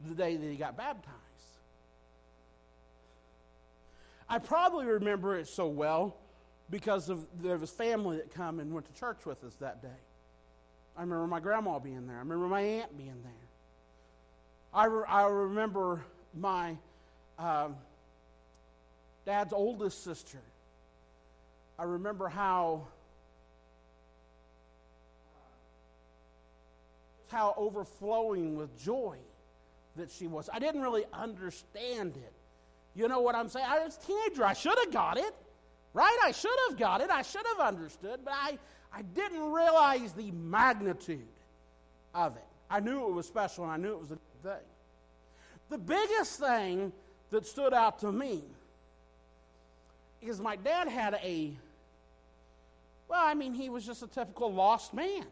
the 0.07 0.15
day 0.15 0.35
that 0.35 0.49
he 0.49 0.55
got 0.55 0.77
baptized. 0.77 1.13
I 4.29 4.39
probably 4.39 4.85
remember 4.85 5.37
it 5.37 5.47
so 5.47 5.67
well 5.67 6.15
because 6.69 7.09
of 7.09 7.25
there 7.41 7.57
was 7.57 7.71
family 7.71 8.17
that 8.17 8.33
come 8.33 8.59
and 8.59 8.73
went 8.73 8.91
to 8.93 8.99
church 8.99 9.25
with 9.25 9.43
us 9.43 9.55
that 9.55 9.81
day. 9.81 9.87
I 10.97 11.01
remember 11.01 11.27
my 11.27 11.39
grandma 11.39 11.79
being 11.79 12.07
there. 12.07 12.15
I 12.17 12.19
remember 12.19 12.47
my 12.47 12.61
aunt 12.61 12.97
being 12.97 13.21
there. 13.23 13.31
I, 14.73 14.85
re- 14.85 15.05
I 15.07 15.23
remember 15.27 16.03
my 16.33 16.75
uh, 17.39 17.69
dad's 19.27 19.51
oldest 19.51 20.05
sister. 20.05 20.39
I 21.77 21.84
remember 21.84 22.29
how 22.29 22.88
how 27.27 27.53
overflowing 27.57 28.55
with 28.55 28.81
joy 28.81 29.17
that 29.98 30.10
she 30.10 30.27
was. 30.27 30.50
I 30.51 30.60
didn't 30.60 30.81
really 30.81 31.03
understand 31.12 32.15
it. 32.15 32.31
You 32.96 33.10
know 33.10 33.19
what 33.19 33.36
I'm 33.36 33.50
saying? 33.50 33.65
I 33.67 33.84
was 33.84 33.98
a 34.01 34.07
teenager. 34.07 34.46
I 34.46 34.53
should 34.53 34.77
have 34.79 34.93
got 34.93 35.17
it, 35.17 35.36
right? 35.93 36.17
I 36.24 36.31
should 36.31 36.57
have 36.69 36.79
got 36.79 37.01
it. 37.01 37.10
I 37.10 37.22
should 37.22 37.46
have 37.57 37.67
understood, 37.67 38.22
but 38.24 38.34
I, 38.34 38.57
I 38.93 39.01
didn't 39.01 39.51
realize 39.51 40.13
the 40.13 40.31
magnitude 40.31 41.27
of 42.15 42.38
it. 42.38 42.46
I 42.69 42.79
knew 42.79 43.05
it 43.10 43.13
was 43.13 43.27
special 43.27 43.65
and 43.65 43.74
I 43.74 43.77
knew 43.77 43.91
it 43.91 44.00
was 44.00 44.12
a 44.12 44.15
good 44.15 44.43
thing. 44.43 44.67
The 45.69 45.77
biggest 45.79 46.39
thing 46.39 46.93
that 47.29 47.46
stood 47.46 47.74
out 47.74 48.00
to 48.00 48.12
me 48.13 48.41
is 50.21 50.39
my 50.39 50.55
dad 50.55 50.88
had 50.88 51.15
a, 51.15 51.51
well, 53.07 53.25
I 53.25 53.33
mean, 53.33 53.53
he 53.53 53.69
was 53.69 53.86
just 53.86 54.03
a 54.03 54.07
typical 54.07 54.53
lost 54.53 54.93
man, 54.93 55.25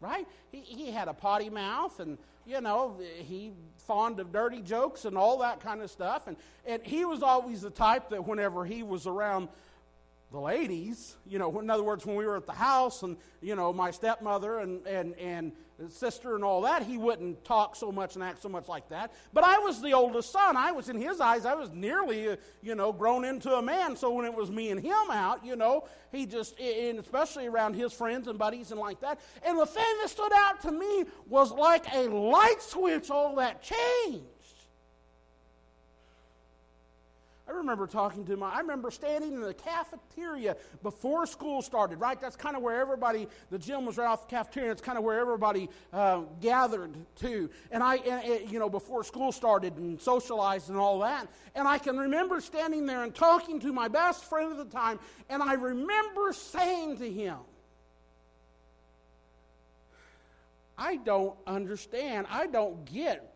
right? 0.00 0.26
He, 0.52 0.60
he 0.60 0.90
had 0.90 1.08
a 1.08 1.14
potty 1.14 1.50
mouth 1.50 2.00
and 2.00 2.18
you 2.46 2.60
know, 2.60 2.96
he 3.18 3.52
fond 3.86 4.20
of 4.20 4.32
dirty 4.32 4.60
jokes 4.60 5.04
and 5.04 5.16
all 5.16 5.38
that 5.38 5.60
kind 5.60 5.80
of 5.80 5.90
stuff. 5.90 6.26
And, 6.26 6.36
and 6.66 6.82
he 6.84 7.04
was 7.04 7.22
always 7.22 7.62
the 7.62 7.70
type 7.70 8.10
that 8.10 8.26
whenever 8.26 8.64
he 8.64 8.82
was 8.82 9.06
around 9.06 9.48
the 10.30 10.38
ladies, 10.38 11.16
you 11.26 11.38
know, 11.38 11.58
in 11.60 11.70
other 11.70 11.82
words, 11.82 12.04
when 12.04 12.16
we 12.16 12.26
were 12.26 12.36
at 12.36 12.46
the 12.46 12.52
house 12.52 13.02
and, 13.02 13.16
you 13.40 13.54
know, 13.54 13.72
my 13.72 13.90
stepmother 13.90 14.58
and, 14.58 14.86
and, 14.86 15.14
and 15.14 15.52
sister 15.88 16.34
and 16.34 16.44
all 16.44 16.60
that, 16.62 16.82
he 16.82 16.98
wouldn't 16.98 17.44
talk 17.44 17.76
so 17.76 17.90
much 17.90 18.14
and 18.14 18.24
act 18.24 18.42
so 18.42 18.48
much 18.48 18.68
like 18.68 18.88
that. 18.88 19.12
But 19.32 19.44
I 19.44 19.58
was 19.58 19.82
the 19.82 19.92
oldest 19.92 20.30
son. 20.30 20.56
I 20.56 20.72
was, 20.72 20.88
in 20.88 21.00
his 21.00 21.20
eyes, 21.20 21.44
I 21.44 21.54
was 21.54 21.70
nearly, 21.70 22.28
uh, 22.28 22.36
you 22.62 22.74
know, 22.74 22.92
grown 22.92 23.24
into 23.24 23.54
a 23.54 23.62
man. 23.62 23.96
So 23.96 24.12
when 24.12 24.24
it 24.24 24.34
was 24.34 24.50
me 24.50 24.70
and 24.70 24.80
him 24.80 25.10
out, 25.10 25.44
you 25.44 25.56
know, 25.56 25.86
he 26.12 26.26
just, 26.26 26.58
and 26.60 26.98
especially 26.98 27.46
around 27.46 27.74
his 27.74 27.92
friends 27.92 28.28
and 28.28 28.38
buddies 28.38 28.70
and 28.70 28.80
like 28.80 29.00
that. 29.00 29.20
And 29.44 29.58
the 29.58 29.66
thing 29.66 29.84
that 30.00 30.10
stood 30.10 30.32
out 30.32 30.60
to 30.62 30.72
me 30.72 31.04
was 31.28 31.50
like 31.50 31.84
a 31.92 32.08
light 32.08 32.62
switch, 32.62 33.10
all 33.10 33.34
that 33.36 33.62
changed. 33.62 34.24
I 37.46 37.52
remember 37.52 37.86
talking 37.86 38.24
to 38.24 38.38
my, 38.38 38.50
I 38.50 38.60
remember 38.60 38.90
standing 38.90 39.34
in 39.34 39.42
the 39.42 39.52
cafeteria 39.52 40.56
before 40.82 41.26
school 41.26 41.60
started, 41.60 42.00
right? 42.00 42.18
That's 42.18 42.36
kind 42.36 42.56
of 42.56 42.62
where 42.62 42.80
everybody, 42.80 43.28
the 43.50 43.58
gym 43.58 43.84
was 43.84 43.98
right 43.98 44.06
off 44.06 44.26
the 44.26 44.34
cafeteria, 44.34 44.72
it's 44.72 44.80
kind 44.80 44.96
of 44.96 45.04
where 45.04 45.20
everybody 45.20 45.68
uh, 45.92 46.22
gathered 46.40 46.94
to. 47.16 47.50
And 47.70 47.82
I, 47.82 47.96
and, 47.96 48.50
you 48.50 48.58
know, 48.58 48.70
before 48.70 49.04
school 49.04 49.30
started 49.30 49.76
and 49.76 50.00
socialized 50.00 50.70
and 50.70 50.78
all 50.78 51.00
that. 51.00 51.28
And 51.54 51.68
I 51.68 51.76
can 51.76 51.98
remember 51.98 52.40
standing 52.40 52.86
there 52.86 53.02
and 53.02 53.14
talking 53.14 53.60
to 53.60 53.74
my 53.74 53.88
best 53.88 54.24
friend 54.24 54.50
at 54.50 54.56
the 54.56 54.74
time, 54.74 54.98
and 55.28 55.42
I 55.42 55.52
remember 55.54 56.32
saying 56.32 56.96
to 56.98 57.10
him, 57.10 57.36
I 60.78 60.96
don't 60.96 61.36
understand. 61.46 62.26
I 62.30 62.46
don't 62.46 62.84
get 62.86 63.34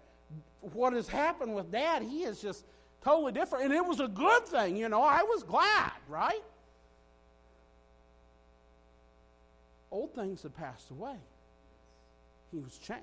what 0.61 0.95
has 0.95 1.09
happened 1.09 1.55
with 1.55 1.71
dad. 1.71 2.03
He 2.03 2.25
is 2.25 2.41
just 2.41 2.65
totally 3.09 3.33
different. 3.33 3.65
And 3.65 3.75
it 3.75 3.85
was 3.85 4.01
a 4.01 4.09
good 4.09 4.47
thing, 4.47 4.77
you 4.77 4.89
know. 4.89 5.03
I 5.03 5.23
was 5.23 5.43
glad, 5.43 5.93
right? 6.09 6.43
Old 9.91 10.15
things 10.15 10.43
had 10.43 10.55
passed 10.57 10.91
away. 10.91 11.17
He 12.53 12.59
was 12.59 12.77
changed. 12.77 13.03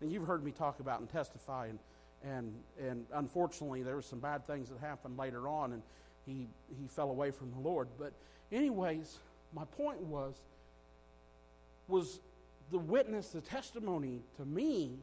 And 0.00 0.12
you've 0.12 0.26
heard 0.26 0.44
me 0.44 0.52
talk 0.52 0.78
about 0.78 1.00
and 1.00 1.10
testify, 1.10 1.66
and, 1.66 1.78
and, 2.22 2.54
and 2.80 3.06
unfortunately, 3.14 3.82
there 3.82 3.96
were 3.96 4.02
some 4.02 4.20
bad 4.20 4.46
things 4.46 4.68
that 4.68 4.78
happened 4.78 5.16
later 5.16 5.48
on, 5.48 5.72
and 5.72 5.82
he, 6.26 6.46
he 6.80 6.86
fell 6.86 7.10
away 7.10 7.30
from 7.30 7.50
the 7.50 7.58
Lord. 7.58 7.88
But, 7.98 8.12
anyways, 8.52 9.18
my 9.54 9.64
point 9.76 10.00
was, 10.02 10.34
was 11.88 12.20
the 12.70 12.78
witness, 12.78 13.28
the 13.28 13.40
testimony 13.40 14.20
to 14.36 14.44
me 14.44 14.98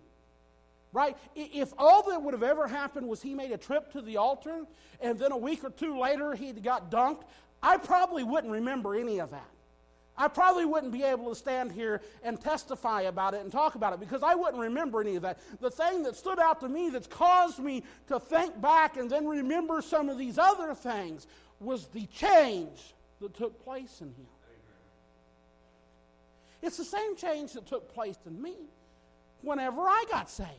right? 0.94 1.18
If 1.36 1.74
all 1.78 2.10
that 2.10 2.22
would 2.22 2.34
have 2.34 2.44
ever 2.44 2.68
happened 2.68 3.08
was 3.08 3.22
he 3.22 3.34
made 3.34 3.52
a 3.52 3.58
trip 3.58 3.92
to 3.94 4.02
the 4.02 4.18
altar 4.18 4.66
and 5.02 5.20
then 5.20 5.32
a 5.32 5.38
week 5.38 5.64
or 5.64 5.72
two 5.72 6.00
later 6.00 6.36
he 6.36 6.54
got 6.54 6.90
dunked, 6.92 7.24
I 7.62 7.78
probably 7.78 8.24
wouldn't 8.24 8.54
remember 8.54 8.96
any 8.96 9.20
of 9.20 9.32
that. 9.32 9.50
I 10.16 10.28
probably 10.28 10.66
wouldn't 10.66 10.94
be 10.94 11.02
able 11.02 11.30
to 11.30 11.36
stand 11.36 11.72
here 11.72 12.02
and 12.22 12.40
testify 12.40 13.02
about 13.02 13.34
it 13.34 13.42
and 13.42 13.52
talk 13.52 13.74
about 13.74 13.94
it 13.94 14.00
because 14.00 14.22
I 14.22 14.36
wouldn't 14.36 14.62
remember 14.62 15.02
any 15.02 15.16
of 15.16 15.24
that. 15.24 15.40
The 15.60 15.72
thing 15.72 16.04
that 16.04 16.16
stood 16.16 16.38
out 16.40 16.60
to 16.60 16.70
me 16.70 16.92
that's 16.92 17.08
caused 17.08 17.58
me 17.58 17.84
to 18.10 18.20
think 18.20 18.62
back 18.62 18.98
and 18.98 19.10
then 19.10 19.28
remember 19.28 19.82
some 19.82 20.10
of 20.10 20.20
these 20.20 20.38
other 20.38 20.76
things 20.76 21.26
was 21.60 21.88
the 21.88 22.06
change 22.08 22.94
that 23.22 23.34
took 23.36 23.64
place 23.64 24.02
in 24.02 24.08
him. 24.08 24.28
It's 26.62 26.78
the 26.78 26.86
same 26.86 27.16
change 27.16 27.54
that 27.54 27.66
took 27.66 27.94
place 27.94 28.18
in 28.26 28.42
me 28.42 28.56
whenever 29.42 29.82
I 29.82 30.06
got 30.10 30.30
saved. 30.30 30.50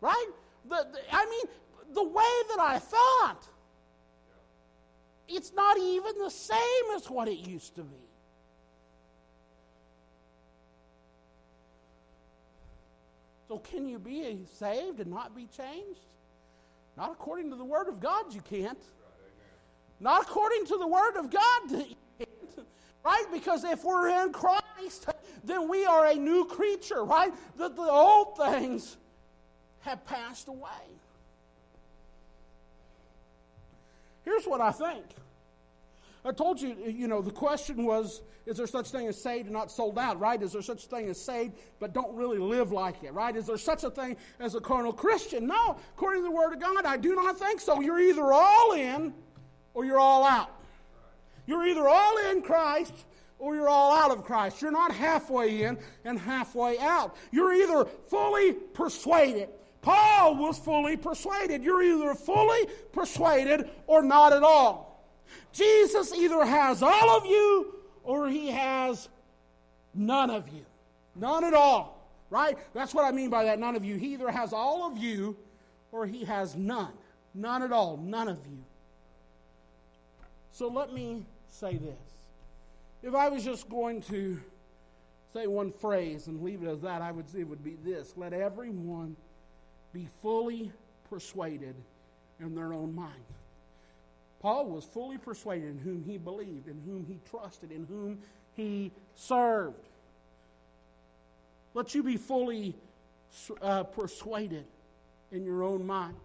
Right? 0.00 0.26
The, 0.68 0.86
the, 0.92 0.98
I 1.12 1.24
mean, 1.26 1.94
the 1.94 2.04
way 2.04 2.42
that 2.48 2.60
I 2.60 2.78
thought, 2.78 3.46
it's 5.28 5.52
not 5.52 5.78
even 5.78 6.18
the 6.18 6.30
same 6.30 6.58
as 6.96 7.08
what 7.08 7.28
it 7.28 7.38
used 7.38 7.74
to 7.76 7.82
be. 7.82 7.96
So, 13.48 13.58
can 13.58 13.86
you 13.88 13.98
be 13.98 14.46
saved 14.58 15.00
and 15.00 15.10
not 15.10 15.34
be 15.34 15.46
changed? 15.46 16.00
Not 16.96 17.10
according 17.10 17.50
to 17.50 17.56
the 17.56 17.64
Word 17.64 17.88
of 17.88 17.98
God, 17.98 18.32
you 18.32 18.40
can't. 18.42 18.78
Not 19.98 20.22
according 20.22 20.66
to 20.66 20.76
the 20.78 20.86
Word 20.86 21.16
of 21.16 21.30
God, 21.30 21.60
you 21.70 21.96
can't. 22.18 22.66
Right? 23.04 23.24
Because 23.32 23.64
if 23.64 23.82
we're 23.82 24.08
in 24.22 24.32
Christ, 24.32 25.06
then 25.42 25.68
we 25.68 25.84
are 25.84 26.06
a 26.06 26.14
new 26.14 26.44
creature, 26.44 27.04
right? 27.04 27.32
That 27.56 27.74
the 27.74 27.82
old 27.82 28.36
things 28.36 28.96
have 29.80 30.04
passed 30.06 30.48
away. 30.48 30.68
Here's 34.24 34.44
what 34.44 34.60
I 34.60 34.70
think. 34.70 35.04
I 36.24 36.32
told 36.32 36.60
you, 36.60 36.76
you 36.86 37.08
know, 37.08 37.22
the 37.22 37.30
question 37.30 37.84
was 37.84 38.20
is 38.46 38.56
there 38.56 38.66
such 38.66 38.88
thing 38.90 39.06
as 39.06 39.22
saved 39.22 39.44
and 39.44 39.52
not 39.52 39.70
sold 39.70 39.98
out, 39.98 40.18
right? 40.18 40.40
Is 40.42 40.52
there 40.52 40.62
such 40.62 40.86
thing 40.86 41.08
as 41.08 41.20
saved 41.20 41.54
but 41.78 41.92
don't 41.92 42.14
really 42.14 42.38
live 42.38 42.72
like 42.72 43.02
it, 43.04 43.12
right? 43.12 43.34
Is 43.36 43.46
there 43.46 43.58
such 43.58 43.84
a 43.84 43.90
thing 43.90 44.16
as 44.38 44.54
a 44.54 44.60
carnal 44.60 44.92
Christian? 44.92 45.46
No, 45.46 45.78
according 45.94 46.22
to 46.22 46.28
the 46.28 46.34
Word 46.34 46.52
of 46.52 46.60
God, 46.60 46.84
I 46.84 46.96
do 46.96 47.14
not 47.14 47.38
think 47.38 47.60
so. 47.60 47.80
You're 47.80 48.00
either 48.00 48.32
all 48.32 48.72
in 48.72 49.14
or 49.74 49.84
you're 49.84 50.00
all 50.00 50.24
out. 50.24 50.50
You're 51.46 51.66
either 51.66 51.88
all 51.88 52.30
in 52.30 52.42
Christ 52.42 52.94
or 53.38 53.54
you're 53.54 53.68
all 53.68 53.92
out 53.92 54.10
of 54.10 54.24
Christ. 54.24 54.60
You're 54.60 54.72
not 54.72 54.92
halfway 54.92 55.62
in 55.62 55.78
and 56.04 56.18
halfway 56.18 56.78
out. 56.78 57.16
You're 57.30 57.54
either 57.54 57.84
fully 58.08 58.52
persuaded. 58.52 59.48
Paul 59.82 60.36
was 60.36 60.58
fully 60.58 60.96
persuaded. 60.96 61.64
You're 61.64 61.82
either 61.82 62.14
fully 62.14 62.66
persuaded 62.92 63.70
or 63.86 64.02
not 64.02 64.32
at 64.32 64.42
all. 64.42 65.04
Jesus 65.52 66.14
either 66.14 66.44
has 66.44 66.82
all 66.82 67.16
of 67.16 67.26
you 67.26 67.74
or 68.04 68.28
he 68.28 68.48
has 68.48 69.08
none 69.94 70.30
of 70.30 70.48
you. 70.48 70.64
None 71.16 71.44
at 71.44 71.54
all. 71.54 71.98
Right? 72.28 72.56
That's 72.74 72.94
what 72.94 73.04
I 73.04 73.10
mean 73.10 73.30
by 73.30 73.44
that, 73.44 73.58
none 73.58 73.74
of 73.74 73.84
you. 73.84 73.96
He 73.96 74.12
either 74.12 74.30
has 74.30 74.52
all 74.52 74.86
of 74.86 74.98
you 74.98 75.36
or 75.92 76.06
he 76.06 76.24
has 76.24 76.54
none. 76.54 76.92
None 77.34 77.62
at 77.62 77.72
all. 77.72 77.96
None 77.96 78.28
of 78.28 78.38
you. 78.46 78.58
So 80.52 80.68
let 80.68 80.92
me 80.92 81.24
say 81.48 81.76
this. 81.76 81.98
If 83.02 83.14
I 83.14 83.28
was 83.28 83.44
just 83.44 83.68
going 83.68 84.02
to 84.02 84.38
say 85.32 85.46
one 85.46 85.72
phrase 85.72 86.26
and 86.26 86.42
leave 86.42 86.62
it 86.62 86.68
as 86.68 86.80
that, 86.82 87.02
I 87.02 87.12
would 87.12 87.28
say 87.28 87.40
it 87.40 87.48
would 87.48 87.64
be 87.64 87.76
this 87.84 88.12
let 88.16 88.32
everyone 88.32 89.16
be 89.92 90.08
fully 90.22 90.72
persuaded 91.08 91.74
in 92.38 92.54
their 92.54 92.72
own 92.72 92.94
mind. 92.94 93.24
Paul 94.40 94.66
was 94.66 94.84
fully 94.84 95.18
persuaded 95.18 95.68
in 95.68 95.78
whom 95.78 96.02
he 96.02 96.16
believed, 96.16 96.68
in 96.68 96.80
whom 96.86 97.04
he 97.06 97.18
trusted, 97.30 97.70
in 97.70 97.84
whom 97.84 98.18
he 98.54 98.90
served. 99.14 99.88
Let 101.74 101.94
you 101.94 102.02
be 102.02 102.16
fully 102.16 102.74
uh, 103.60 103.84
persuaded 103.84 104.64
in 105.30 105.44
your 105.44 105.62
own 105.62 105.86
mind, 105.86 106.16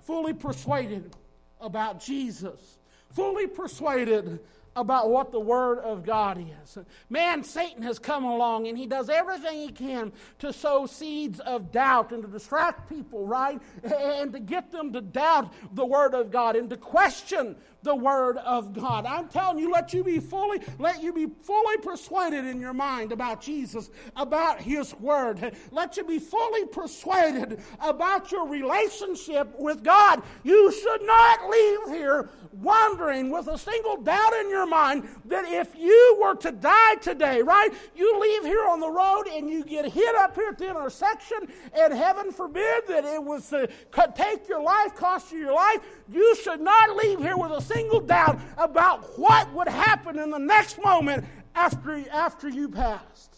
fully 0.00 0.34
persuaded 0.34 1.14
about 1.60 2.00
Jesus, 2.00 2.78
fully 3.10 3.46
persuaded 3.46 4.38
about 4.74 5.10
what 5.10 5.32
the 5.32 5.40
Word 5.40 5.78
of 5.80 6.04
God 6.04 6.44
is. 6.62 6.78
Man, 7.10 7.44
Satan 7.44 7.82
has 7.82 7.98
come 7.98 8.24
along 8.24 8.68
and 8.68 8.76
he 8.76 8.86
does 8.86 9.08
everything 9.08 9.60
he 9.60 9.72
can 9.72 10.12
to 10.38 10.52
sow 10.52 10.86
seeds 10.86 11.40
of 11.40 11.70
doubt 11.72 12.12
and 12.12 12.22
to 12.22 12.28
distract 12.28 12.88
people, 12.88 13.26
right? 13.26 13.60
And 13.82 14.32
to 14.32 14.40
get 14.40 14.70
them 14.70 14.92
to 14.92 15.00
doubt 15.00 15.52
the 15.74 15.84
Word 15.84 16.14
of 16.14 16.30
God 16.30 16.56
and 16.56 16.70
to 16.70 16.76
question 16.76 17.56
the 17.82 17.94
Word 17.94 18.36
of 18.38 18.72
God. 18.72 19.06
I'm 19.06 19.28
telling 19.28 19.58
you, 19.58 19.70
let 19.70 19.92
you 19.92 20.04
be 20.04 20.20
fully, 20.20 20.60
let 20.78 21.02
you 21.02 21.12
be 21.12 21.26
fully 21.42 21.76
persuaded 21.78 22.44
in 22.44 22.60
your 22.60 22.72
mind 22.72 23.12
about 23.12 23.40
Jesus, 23.40 23.90
about 24.16 24.60
His 24.60 24.94
Word. 24.94 25.54
Let 25.70 25.96
you 25.96 26.04
be 26.04 26.18
fully 26.18 26.64
persuaded 26.66 27.60
about 27.80 28.30
your 28.30 28.48
relationship 28.48 29.58
with 29.58 29.82
God. 29.82 30.22
You 30.44 30.70
should 30.72 31.02
not 31.02 31.50
leave 31.50 31.78
here 31.88 32.30
wondering 32.52 33.30
with 33.30 33.48
a 33.48 33.58
single 33.58 33.96
doubt 33.96 34.32
in 34.34 34.50
your 34.50 34.61
mind 34.66 35.08
that 35.26 35.44
if 35.46 35.76
you 35.76 36.18
were 36.20 36.34
to 36.36 36.52
die 36.52 36.94
today, 36.96 37.42
right? 37.42 37.70
You 37.96 38.20
leave 38.20 38.44
here 38.44 38.64
on 38.64 38.80
the 38.80 38.90
road 38.90 39.24
and 39.32 39.48
you 39.48 39.64
get 39.64 39.84
hit 39.86 40.14
up 40.16 40.34
here 40.34 40.48
at 40.48 40.58
the 40.58 40.70
intersection, 40.70 41.48
and 41.74 41.92
heaven 41.92 42.32
forbid 42.32 42.86
that 42.88 43.04
it 43.04 43.22
was 43.22 43.48
to 43.50 43.68
take 44.14 44.48
your 44.48 44.62
life, 44.62 44.94
cost 44.94 45.32
you 45.32 45.38
your 45.38 45.54
life. 45.54 45.80
You 46.10 46.34
should 46.36 46.60
not 46.60 46.96
leave 46.96 47.18
here 47.18 47.36
with 47.36 47.52
a 47.52 47.60
single 47.60 48.00
doubt 48.00 48.40
about 48.56 49.18
what 49.18 49.52
would 49.52 49.68
happen 49.68 50.18
in 50.18 50.30
the 50.30 50.38
next 50.38 50.82
moment 50.82 51.24
after, 51.54 52.02
after 52.10 52.48
you 52.48 52.68
passed. 52.68 53.30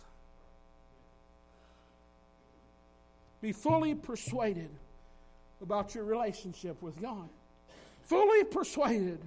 Be 3.40 3.52
fully 3.52 3.94
persuaded 3.94 4.70
about 5.60 5.94
your 5.94 6.04
relationship 6.04 6.80
with 6.80 7.00
God. 7.00 7.28
Fully 8.02 8.44
persuaded 8.44 9.18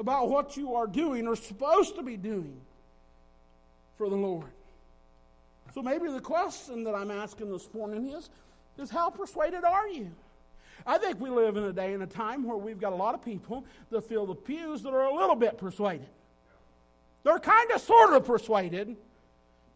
about 0.00 0.30
what 0.30 0.56
you 0.56 0.74
are 0.74 0.86
doing 0.86 1.28
or 1.28 1.36
supposed 1.36 1.94
to 1.94 2.02
be 2.02 2.16
doing 2.16 2.58
for 3.98 4.08
the 4.08 4.16
Lord. 4.16 4.46
So 5.74 5.82
maybe 5.82 6.10
the 6.10 6.20
question 6.20 6.82
that 6.84 6.94
I'm 6.94 7.10
asking 7.10 7.52
this 7.52 7.68
morning 7.72 8.08
is, 8.08 8.30
is 8.78 8.90
how 8.90 9.10
persuaded 9.10 9.62
are 9.62 9.88
you? 9.88 10.10
I 10.86 10.96
think 10.96 11.20
we 11.20 11.28
live 11.28 11.58
in 11.58 11.64
a 11.64 11.72
day 11.72 11.92
and 11.92 12.02
a 12.02 12.06
time 12.06 12.44
where 12.44 12.56
we've 12.56 12.80
got 12.80 12.94
a 12.94 12.96
lot 12.96 13.14
of 13.14 13.22
people 13.22 13.64
that 13.90 14.02
fill 14.02 14.24
the 14.24 14.34
pews 14.34 14.82
that 14.82 14.94
are 14.94 15.04
a 15.04 15.14
little 15.14 15.36
bit 15.36 15.58
persuaded. 15.58 16.08
They're 17.22 17.38
kind 17.38 17.70
of 17.70 17.82
sort 17.82 18.14
of 18.14 18.24
persuaded, 18.24 18.96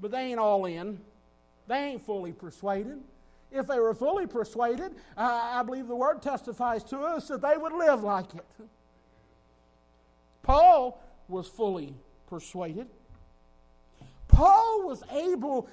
but 0.00 0.10
they 0.10 0.30
ain't 0.30 0.40
all 0.40 0.64
in. 0.64 0.98
They 1.68 1.76
ain't 1.76 2.02
fully 2.02 2.32
persuaded. 2.32 2.98
If 3.52 3.66
they 3.66 3.78
were 3.78 3.94
fully 3.94 4.26
persuaded, 4.26 4.92
uh, 5.16 5.50
I 5.52 5.62
believe 5.62 5.87
the 5.87 5.94
word 5.94 6.22
testifies 6.22 6.82
to 6.84 7.00
us 7.00 7.28
that 7.28 7.42
they 7.42 7.58
would 7.58 7.74
live 7.74 8.02
like 8.02 8.34
it. 8.34 8.46
Paul 10.44 11.02
was 11.26 11.48
fully 11.48 11.96
persuaded. 12.28 12.87
Paul 14.28 14.87
was 14.87 15.02
able 15.12 15.68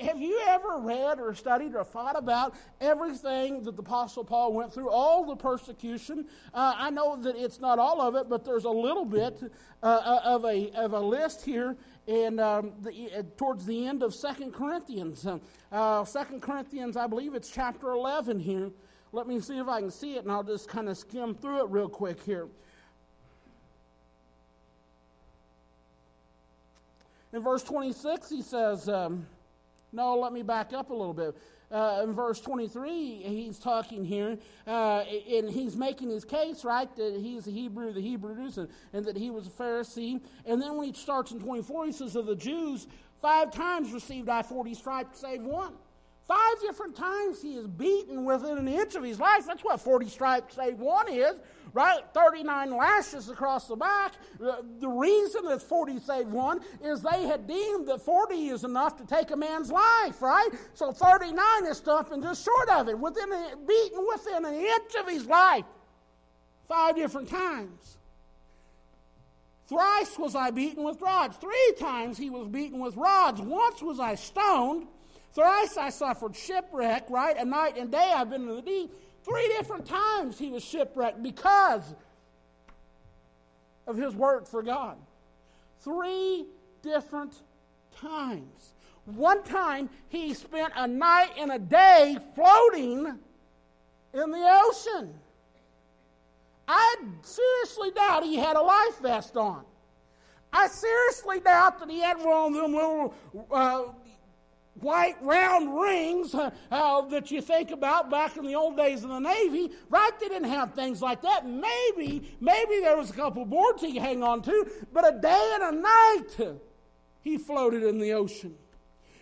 have 0.00 0.20
you 0.20 0.40
ever 0.48 0.78
read 0.78 1.18
or 1.18 1.34
studied 1.34 1.74
or 1.74 1.84
thought 1.84 2.16
about 2.18 2.54
everything 2.80 3.62
that 3.62 3.76
the 3.76 3.82
Apostle 3.82 4.24
Paul 4.24 4.52
went 4.52 4.72
through, 4.72 4.90
all 4.90 5.24
the 5.24 5.36
persecution? 5.36 6.26
Uh, 6.52 6.74
I 6.76 6.90
know 6.90 7.16
that 7.16 7.36
it's 7.36 7.60
not 7.60 7.78
all 7.78 8.00
of 8.00 8.14
it, 8.14 8.28
but 8.28 8.44
there's 8.44 8.64
a 8.64 8.70
little 8.70 9.04
bit 9.04 9.40
uh, 9.82 9.86
uh 9.86 10.20
of, 10.24 10.44
a, 10.44 10.70
of 10.72 10.92
a 10.92 11.00
list 11.00 11.44
here 11.44 11.76
and 12.06 12.40
um, 12.40 12.72
the, 12.82 13.10
uh, 13.16 13.22
towards 13.36 13.64
the 13.64 13.86
end 13.86 14.02
of 14.02 14.14
Second 14.14 14.52
Corinthians. 14.52 15.26
Uh, 15.70 16.04
Second 16.04 16.42
Corinthians, 16.42 16.96
I 16.96 17.06
believe 17.06 17.34
it's 17.34 17.50
chapter 17.50 17.92
11 17.92 18.38
here. 18.38 18.70
Let 19.12 19.26
me 19.26 19.40
see 19.40 19.58
if 19.58 19.68
I 19.68 19.80
can 19.80 19.90
see 19.90 20.16
it, 20.16 20.24
and 20.24 20.32
I'll 20.32 20.42
just 20.42 20.68
kind 20.68 20.88
of 20.88 20.96
skim 20.96 21.34
through 21.34 21.64
it 21.64 21.70
real 21.70 21.88
quick 21.88 22.22
here. 22.22 22.48
In 27.32 27.42
verse 27.42 27.62
26, 27.62 28.28
he 28.28 28.42
says, 28.42 28.88
um, 28.88 29.26
no, 29.92 30.18
let 30.18 30.32
me 30.32 30.42
back 30.42 30.72
up 30.72 30.90
a 30.90 30.94
little 30.94 31.14
bit. 31.14 31.36
Uh, 31.70 32.02
in 32.04 32.12
verse 32.12 32.38
23, 32.42 33.22
he's 33.24 33.58
talking 33.58 34.04
here, 34.04 34.36
uh, 34.66 35.04
and 35.30 35.48
he's 35.48 35.74
making 35.74 36.10
his 36.10 36.22
case, 36.22 36.66
right, 36.66 36.94
that 36.96 37.16
he's 37.18 37.46
a 37.46 37.50
Hebrew, 37.50 37.94
the 37.94 38.00
Hebrews, 38.02 38.58
and, 38.58 38.68
and 38.92 39.06
that 39.06 39.16
he 39.16 39.30
was 39.30 39.46
a 39.46 39.50
Pharisee. 39.50 40.20
And 40.44 40.60
then 40.60 40.76
when 40.76 40.86
he 40.86 40.92
starts 40.92 41.32
in 41.32 41.40
24, 41.40 41.86
he 41.86 41.92
says, 41.92 42.14
Of 42.14 42.26
the 42.26 42.36
Jews, 42.36 42.86
five 43.22 43.50
times 43.50 43.90
received 43.92 44.28
I 44.28 44.42
40 44.42 44.74
stripes, 44.74 45.20
save 45.20 45.42
one. 45.42 45.72
Five 46.26 46.60
different 46.60 46.94
times 46.94 47.42
he 47.42 47.54
is 47.54 47.66
beaten 47.66 48.24
within 48.24 48.56
an 48.56 48.68
inch 48.68 48.94
of 48.94 49.02
his 49.02 49.18
life. 49.18 49.44
That's 49.46 49.64
what 49.64 49.80
40 49.80 50.08
stripes 50.08 50.54
save 50.54 50.78
one 50.78 51.12
is, 51.12 51.34
right? 51.72 52.00
39 52.14 52.76
lashes 52.76 53.28
across 53.28 53.66
the 53.66 53.74
back. 53.74 54.12
The, 54.38 54.88
reason 54.88 55.44
that 55.46 55.60
40 55.60 55.98
save 55.98 56.28
one 56.28 56.60
is 56.82 57.02
they 57.02 57.22
had 57.22 57.48
deemed 57.48 57.88
that 57.88 58.02
40 58.02 58.48
is 58.48 58.62
enough 58.62 58.96
to 58.98 59.06
take 59.06 59.32
a 59.32 59.36
man's 59.36 59.72
life, 59.72 60.22
right? 60.22 60.50
So 60.74 60.92
39 60.92 61.66
is 61.66 61.78
stopping 61.78 62.22
just 62.22 62.44
short 62.44 62.68
of 62.68 62.88
it, 62.88 62.98
within 62.98 63.32
a, 63.32 63.56
beaten 63.66 64.06
within 64.08 64.44
an 64.44 64.54
inch 64.54 64.94
of 65.00 65.08
his 65.08 65.26
life. 65.26 65.64
Five 66.68 66.94
different 66.94 67.28
times. 67.28 67.98
Thrice 69.68 70.18
was 70.18 70.36
I 70.36 70.50
beaten 70.50 70.84
with 70.84 71.00
rods. 71.00 71.36
Three 71.36 71.74
times 71.80 72.16
he 72.16 72.30
was 72.30 72.46
beaten 72.46 72.78
with 72.78 72.94
rods. 72.96 73.40
Once 73.40 73.82
was 73.82 73.98
I 73.98 74.14
stoned. 74.14 74.86
Thrice 75.34 75.76
I 75.76 75.90
suffered 75.90 76.36
shipwreck, 76.36 77.08
right? 77.08 77.36
A 77.38 77.44
night 77.44 77.76
and 77.76 77.90
day 77.90 78.12
I've 78.14 78.30
been 78.30 78.48
in 78.48 78.56
the 78.56 78.62
deep. 78.62 78.92
Three 79.24 79.48
different 79.56 79.86
times 79.86 80.38
he 80.38 80.50
was 80.50 80.64
shipwrecked 80.64 81.22
because 81.22 81.94
of 83.86 83.96
his 83.96 84.14
work 84.14 84.46
for 84.46 84.62
God. 84.62 84.96
Three 85.80 86.46
different 86.82 87.42
times. 87.96 88.74
One 89.04 89.42
time 89.42 89.88
he 90.08 90.34
spent 90.34 90.72
a 90.76 90.86
night 90.86 91.30
and 91.38 91.50
a 91.52 91.58
day 91.58 92.16
floating 92.34 93.18
in 94.14 94.30
the 94.30 94.60
ocean. 94.64 95.14
I 96.68 96.96
seriously 97.22 97.90
doubt 97.90 98.24
he 98.24 98.36
had 98.36 98.56
a 98.56 98.62
life 98.62 98.98
vest 99.00 99.36
on. 99.36 99.64
I 100.52 100.68
seriously 100.68 101.40
doubt 101.40 101.80
that 101.80 101.90
he 101.90 102.00
had 102.00 102.18
one 102.18 102.54
of 102.54 102.60
them 102.60 102.74
little 102.74 103.14
uh, 103.50 103.84
white 104.74 105.16
round 105.22 105.78
rings 105.78 106.34
uh, 106.34 106.50
uh, 106.70 107.02
that 107.02 107.30
you 107.30 107.40
think 107.40 107.70
about 107.70 108.10
back 108.10 108.36
in 108.36 108.44
the 108.44 108.54
old 108.54 108.76
days 108.76 109.04
of 109.04 109.10
the 109.10 109.18
Navy, 109.18 109.70
right? 109.88 110.10
They 110.20 110.28
didn't 110.28 110.50
have 110.50 110.74
things 110.74 111.02
like 111.02 111.22
that. 111.22 111.46
Maybe, 111.46 112.36
maybe 112.40 112.80
there 112.80 112.96
was 112.96 113.10
a 113.10 113.14
couple 113.14 113.44
boards 113.44 113.82
he 113.82 113.92
could 113.92 114.02
hang 114.02 114.22
on 114.22 114.42
to, 114.42 114.70
but 114.92 115.06
a 115.06 115.18
day 115.18 115.56
and 115.60 115.76
a 115.76 115.80
night 115.80 116.58
he 117.20 117.38
floated 117.38 117.82
in 117.82 117.98
the 117.98 118.12
ocean 118.12 118.56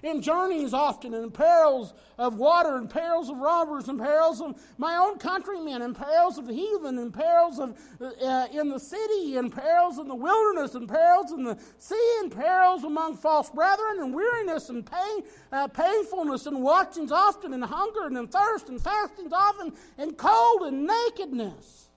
in 0.02 0.22
journeys 0.22 0.72
often, 0.72 1.14
in 1.14 1.30
perils 1.30 1.94
of 2.18 2.36
water, 2.36 2.78
in 2.78 2.88
perils 2.88 3.28
of 3.28 3.38
robbers, 3.38 3.88
in 3.88 3.98
perils 3.98 4.40
of 4.40 4.60
my 4.78 4.96
own 4.96 5.18
countrymen, 5.18 5.82
in 5.82 5.94
perils 5.94 6.38
of 6.38 6.46
the 6.46 6.52
heathen, 6.52 6.98
in 6.98 7.12
perils 7.12 7.58
of 7.58 7.76
uh, 8.00 8.46
in 8.52 8.68
the 8.68 8.78
city, 8.78 9.36
in 9.36 9.50
perils 9.50 9.98
in 9.98 10.08
the 10.08 10.14
wilderness, 10.14 10.74
in 10.74 10.86
perils 10.86 11.32
in 11.32 11.44
the 11.44 11.58
sea, 11.78 12.18
in 12.22 12.30
perils 12.30 12.84
among 12.84 13.16
false 13.16 13.50
brethren, 13.50 14.00
and 14.00 14.14
weariness 14.14 14.68
and 14.68 14.84
pain, 14.90 15.22
uh, 15.52 15.68
painfulness, 15.68 16.46
and 16.46 16.62
watchings 16.62 17.12
often, 17.12 17.52
and 17.54 17.64
hunger 17.64 18.06
and, 18.06 18.16
and 18.16 18.30
thirst, 18.30 18.68
and 18.68 18.80
fastings 18.80 19.32
often, 19.32 19.72
and 19.98 20.16
cold 20.16 20.62
and 20.62 20.86
nakedness. 20.86 21.88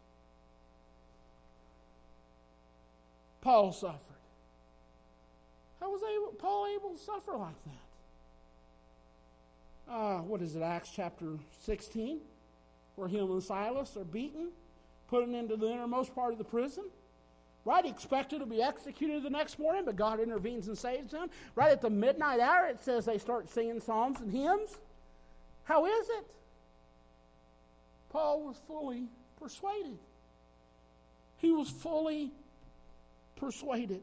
Paul 3.42 3.74
suffered. 3.74 4.00
How 5.82 5.92
was 5.92 6.02
Paul 6.40 6.68
able 6.74 6.92
to 6.92 6.98
suffer 6.98 7.36
like 7.36 7.62
that? 7.66 7.83
Uh, 9.90 10.18
what 10.20 10.42
is 10.42 10.56
it, 10.56 10.62
Acts 10.62 10.92
chapter 10.96 11.38
16, 11.62 12.20
where 12.96 13.08
him 13.08 13.32
and 13.32 13.44
Silas 13.44 13.96
are 13.98 14.04
beaten, 14.04 14.50
put 15.08 15.28
into 15.28 15.56
the 15.56 15.72
innermost 15.72 16.16
part 16.16 16.32
of 16.32 16.38
the 16.38 16.44
prison. 16.44 16.86
Right, 17.66 17.86
expected 17.86 18.40
to 18.40 18.46
be 18.46 18.62
executed 18.62 19.24
the 19.24 19.30
next 19.30 19.58
morning, 19.58 19.84
but 19.86 19.96
God 19.96 20.20
intervenes 20.20 20.68
and 20.68 20.78
saves 20.78 21.12
them. 21.12 21.30
Right 21.56 21.72
at 21.72 21.82
the 21.82 21.90
midnight 21.90 22.42
hour, 22.42 22.68
it 22.68 22.84
says 22.84 23.06
they 23.06 23.18
start 23.18 23.50
singing 23.50 23.80
psalms 23.80 24.20
and 24.20 24.32
hymns. 24.32 24.78
How 25.64 25.86
is 25.86 26.10
it? 26.10 26.26
Paul 28.10 28.44
was 28.44 28.58
fully 28.68 29.06
persuaded. 29.40 29.98
He 31.38 31.52
was 31.52 31.70
fully 31.70 32.32
persuaded. 33.38 34.02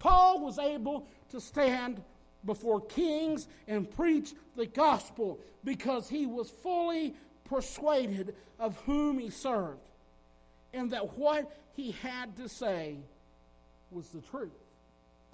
Paul 0.00 0.40
was 0.44 0.58
able 0.58 1.06
to 1.30 1.40
stand 1.40 2.02
before 2.44 2.80
kings 2.80 3.48
and 3.66 3.90
preach 3.90 4.34
the 4.56 4.66
gospel 4.66 5.38
because 5.64 6.08
he 6.08 6.26
was 6.26 6.50
fully 6.50 7.14
persuaded 7.44 8.34
of 8.58 8.76
whom 8.82 9.18
he 9.18 9.30
served 9.30 9.88
and 10.72 10.90
that 10.90 11.16
what 11.18 11.50
he 11.74 11.92
had 12.02 12.36
to 12.36 12.48
say 12.48 12.96
was 13.90 14.08
the 14.08 14.20
truth. 14.20 14.52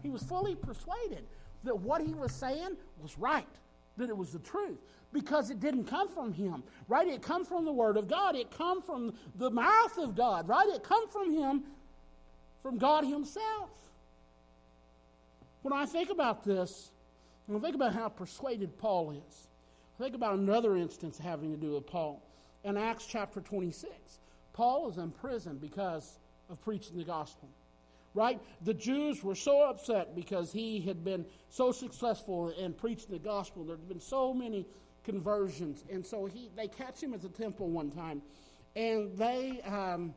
He 0.03 0.11
was 0.11 0.23
fully 0.23 0.55
persuaded 0.55 1.25
that 1.65 1.79
what 1.79 2.03
he 2.03 2.13
was 2.15 2.33
saying 2.33 2.77
was 3.01 3.19
right, 3.19 3.47
that 3.97 4.09
it 4.09 4.17
was 4.17 4.33
the 4.33 4.39
truth 4.41 4.79
because 5.13 5.49
it 5.49 5.61
didn't 5.61 5.85
come 5.85 6.09
from 6.09 6.33
him, 6.33 6.63
right? 6.89 7.07
It 7.07 7.23
come 7.23 7.45
from 7.45 7.65
the 7.65 7.73
word 7.73 7.97
of 7.97 8.09
God. 8.09 8.35
It 8.35 8.51
come 8.51 8.83
from 8.83 9.15
the 9.37 9.49
mouth 9.51 9.97
of 9.97 10.17
God, 10.17 10.49
right? 10.49 10.69
It 10.69 10.83
come 10.83 11.09
from 11.09 11.33
him 11.33 11.63
from 12.63 12.79
God 12.79 13.05
himself. 13.05 13.71
When 15.63 15.73
I 15.73 15.87
think 15.87 16.11
about 16.11 16.45
this, 16.45 16.91
think 17.49 17.75
about 17.75 17.95
how 17.95 18.09
persuaded 18.09 18.77
Paul 18.79 19.13
is. 19.13 19.49
Think 19.99 20.15
about 20.15 20.35
another 20.35 20.77
instance 20.77 21.19
having 21.19 21.53
to 21.53 21.57
do 21.57 21.73
with 21.73 21.87
Paul. 21.87 22.23
In 22.65 22.77
Acts 22.77 23.07
chapter 23.07 23.41
26, 23.41 23.93
Paul 24.53 24.89
is 24.89 24.97
in 24.97 25.11
prison 25.11 25.59
because 25.61 26.19
of 26.51 26.61
preaching 26.63 26.97
the 26.97 27.05
gospel. 27.05 27.49
Right? 28.15 28.41
The 28.63 28.75
Jews 28.75 29.25
were 29.25 29.35
so 29.35 29.63
upset 29.69 30.15
because 30.15 30.53
he 30.53 30.81
had 30.81 31.05
been 31.05 31.27
so 31.51 31.73
successful 31.73 32.51
in 32.51 32.73
preaching 32.73 33.11
the 33.11 33.19
gospel. 33.19 33.65
There 33.65 33.77
had 33.77 33.89
been 33.89 34.01
so 34.01 34.33
many 34.33 34.67
conversions. 35.05 35.85
And 35.91 36.07
so 36.07 36.27
he, 36.27 36.49
they 36.57 36.69
catch 36.69 37.03
him 37.03 37.13
at 37.13 37.23
the 37.23 37.29
temple 37.29 37.69
one 37.69 37.91
time. 37.91 38.23
And 38.77 39.17
they, 39.19 39.61
um, 39.63 40.15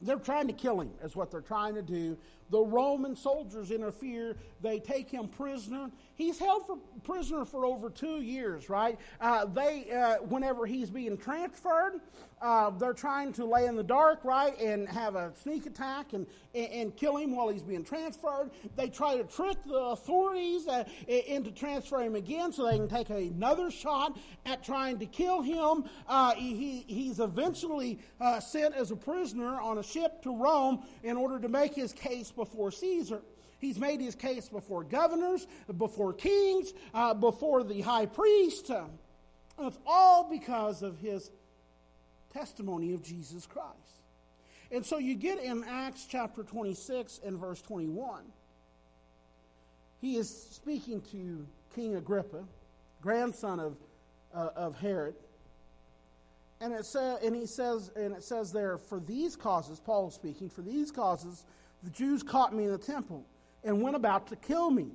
they're 0.00 0.18
trying 0.18 0.46
to 0.48 0.52
kill 0.52 0.80
him, 0.80 0.90
is 1.02 1.16
what 1.16 1.30
they're 1.30 1.40
trying 1.40 1.74
to 1.74 1.82
do. 1.82 2.16
The 2.50 2.60
Roman 2.60 3.16
soldiers 3.16 3.70
interfere. 3.70 4.36
They 4.60 4.78
take 4.78 5.10
him 5.10 5.28
prisoner. 5.28 5.90
He's 6.14 6.38
held 6.38 6.66
for 6.66 6.78
prisoner 7.02 7.44
for 7.44 7.66
over 7.66 7.90
two 7.90 8.20
years, 8.20 8.68
right? 8.68 8.98
Uh, 9.20 9.46
they, 9.46 9.90
uh, 9.90 10.16
whenever 10.24 10.66
he's 10.66 10.90
being 10.90 11.16
transferred, 11.16 12.00
uh, 12.44 12.70
they're 12.70 12.92
trying 12.92 13.32
to 13.32 13.44
lay 13.44 13.66
in 13.66 13.74
the 13.74 13.82
dark, 13.82 14.22
right, 14.22 14.58
and 14.60 14.86
have 14.88 15.14
a 15.14 15.32
sneak 15.34 15.64
attack 15.64 16.12
and, 16.12 16.26
and, 16.54 16.68
and, 16.72 16.96
kill 16.96 17.16
him 17.16 17.34
while 17.34 17.48
he's 17.48 17.62
being 17.62 17.82
transferred. 17.82 18.50
They 18.76 18.88
try 18.88 19.16
to 19.16 19.24
trick 19.24 19.56
the 19.64 19.76
authorities 19.78 20.68
uh, 20.68 20.84
into 21.08 21.50
transferring 21.50 22.08
him 22.08 22.14
again 22.16 22.52
so 22.52 22.66
they 22.66 22.76
can 22.76 22.88
take 22.88 23.08
another 23.08 23.70
shot 23.70 24.18
at 24.44 24.62
trying 24.62 24.98
to 24.98 25.06
kill 25.06 25.40
him. 25.40 25.84
Uh, 26.06 26.34
he, 26.34 26.84
he's 26.86 27.18
eventually 27.18 27.98
uh, 28.20 28.40
sent 28.40 28.74
as 28.74 28.90
a 28.90 28.96
prisoner 28.96 29.58
on 29.60 29.78
a 29.78 29.82
ship 29.82 30.22
to 30.22 30.36
Rome 30.36 30.82
in 31.02 31.16
order 31.16 31.38
to 31.38 31.48
make 31.48 31.74
his 31.74 31.94
case 31.94 32.30
before 32.36 32.70
Caesar. 32.70 33.22
He's 33.58 33.78
made 33.78 34.00
his 34.00 34.14
case 34.14 34.48
before 34.48 34.84
governors, 34.84 35.46
before 35.78 36.12
kings, 36.12 36.72
uh, 36.92 37.14
before 37.14 37.64
the 37.64 37.80
high 37.80 38.06
priest. 38.06 38.70
Uh, 38.70 38.84
it's 39.60 39.78
all 39.86 40.28
because 40.28 40.82
of 40.82 40.98
his 40.98 41.30
testimony 42.32 42.92
of 42.92 43.02
Jesus 43.02 43.46
Christ. 43.46 43.70
And 44.70 44.84
so 44.84 44.98
you 44.98 45.14
get 45.14 45.38
in 45.38 45.64
Acts 45.64 46.06
chapter 46.08 46.42
26 46.42 47.20
and 47.24 47.38
verse 47.38 47.62
21. 47.62 48.24
He 50.00 50.16
is 50.16 50.28
speaking 50.50 51.00
to 51.12 51.46
King 51.74 51.94
Agrippa, 51.94 52.44
grandson 53.00 53.60
of, 53.60 53.76
uh, 54.34 54.48
of 54.56 54.78
Herod. 54.78 55.14
And, 56.60 56.72
it 56.72 56.84
sa- 56.84 57.16
and 57.16 57.34
he 57.34 57.46
says, 57.46 57.90
and 57.96 58.14
it 58.14 58.22
says 58.22 58.52
there, 58.52 58.78
for 58.78 59.00
these 59.00 59.36
causes, 59.36 59.80
Paul 59.80 60.08
is 60.08 60.14
speaking, 60.14 60.50
for 60.50 60.62
these 60.62 60.90
causes, 60.90 61.44
the 61.84 61.90
Jews 61.90 62.22
caught 62.22 62.54
me 62.54 62.64
in 62.64 62.72
the 62.72 62.78
temple 62.78 63.24
and 63.62 63.82
went 63.82 63.94
about 63.94 64.26
to 64.28 64.36
kill 64.36 64.70
me. 64.70 64.88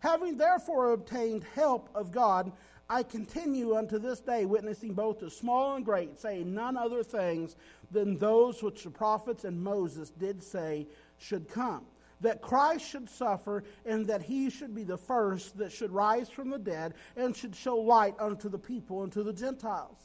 Having 0.00 0.36
therefore 0.36 0.92
obtained 0.92 1.44
help 1.54 1.88
of 1.94 2.12
God, 2.12 2.52
I 2.88 3.02
continue 3.02 3.76
unto 3.76 3.98
this 3.98 4.20
day, 4.20 4.46
witnessing 4.46 4.94
both 4.94 5.18
to 5.20 5.28
small 5.30 5.74
and 5.74 5.84
great, 5.84 6.16
saying 6.18 6.54
none 6.54 6.76
other 6.76 7.02
things 7.02 7.56
than 7.90 8.16
those 8.16 8.62
which 8.62 8.84
the 8.84 8.90
prophets 8.90 9.44
and 9.44 9.60
Moses 9.60 10.10
did 10.10 10.42
say 10.42 10.86
should 11.18 11.48
come. 11.48 11.84
That 12.20 12.40
Christ 12.40 12.88
should 12.88 13.10
suffer, 13.10 13.64
and 13.84 14.06
that 14.06 14.22
he 14.22 14.50
should 14.50 14.74
be 14.74 14.84
the 14.84 14.96
first 14.96 15.58
that 15.58 15.70
should 15.70 15.92
rise 15.92 16.28
from 16.28 16.50
the 16.50 16.58
dead, 16.58 16.94
and 17.16 17.36
should 17.36 17.54
show 17.54 17.76
light 17.76 18.14
unto 18.18 18.48
the 18.48 18.58
people 18.58 19.02
and 19.02 19.12
to 19.12 19.22
the 19.22 19.32
Gentiles. 19.32 19.98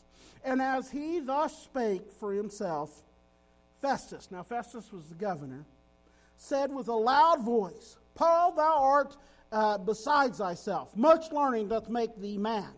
And 0.44 0.62
as 0.62 0.92
he 0.92 1.20
thus 1.20 1.64
spake 1.64 2.12
for 2.20 2.34
himself, 2.34 3.02
Festus, 3.82 4.30
now 4.30 4.44
Festus 4.44 4.92
was 4.92 5.06
the 5.06 5.16
governor, 5.16 5.66
said 6.44 6.74
with 6.74 6.90
a 6.90 6.94
loud 6.94 7.42
voice, 7.42 7.98
Paul, 8.16 8.54
thou 8.54 8.84
art 8.84 9.18
uh, 9.52 9.78
besides 9.78 10.40
thyself. 10.40 10.96
Much 10.96 11.32
learning 11.32 11.70
doth 11.70 11.90
make 11.90 12.20
thee 12.20 12.38
man." 12.38 12.70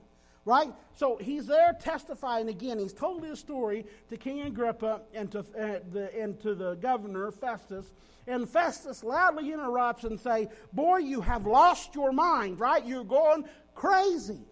Right? 0.45 0.71
So 0.93 1.17
he's 1.17 1.47
there 1.47 1.75
testifying 1.81 2.49
again. 2.49 2.77
He's 2.77 2.93
told 2.93 3.25
his 3.25 3.39
story 3.39 3.87
to 4.09 4.17
King 4.17 4.43
Agrippa 4.43 5.01
and 5.15 5.31
to, 5.31 5.39
uh, 5.39 5.79
the, 5.91 6.15
and 6.15 6.39
to 6.41 6.53
the 6.53 6.75
governor, 6.75 7.31
Festus. 7.31 7.91
And 8.27 8.47
Festus 8.47 9.03
loudly 9.03 9.51
interrupts 9.51 10.03
and 10.03 10.19
say, 10.19 10.49
Boy, 10.71 10.97
you 10.97 11.21
have 11.21 11.47
lost 11.47 11.95
your 11.95 12.11
mind, 12.11 12.59
right? 12.59 12.85
You're 12.85 13.03
going 13.03 13.45
crazy. 13.73 14.45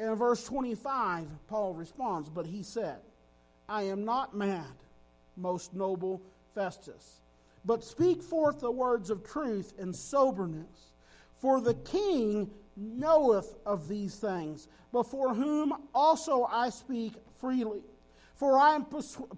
And 0.00 0.08
in 0.08 0.14
verse 0.16 0.42
25, 0.44 1.26
Paul 1.46 1.74
responds, 1.74 2.28
But 2.28 2.46
he 2.46 2.64
said, 2.64 2.98
I 3.70 3.82
am 3.82 4.04
not 4.04 4.36
mad, 4.36 4.74
most 5.36 5.74
noble 5.74 6.20
Festus, 6.54 7.20
but 7.64 7.84
speak 7.84 8.20
forth 8.20 8.58
the 8.58 8.70
words 8.70 9.10
of 9.10 9.22
truth 9.22 9.74
and 9.78 9.94
soberness. 9.94 10.92
For 11.38 11.60
the 11.60 11.74
king 11.74 12.50
knoweth 12.76 13.56
of 13.64 13.86
these 13.86 14.16
things, 14.16 14.66
before 14.90 15.34
whom 15.34 15.72
also 15.94 16.48
I 16.50 16.70
speak 16.70 17.14
freely. 17.38 17.82
For 18.34 18.58
I 18.58 18.74
am 18.74 18.86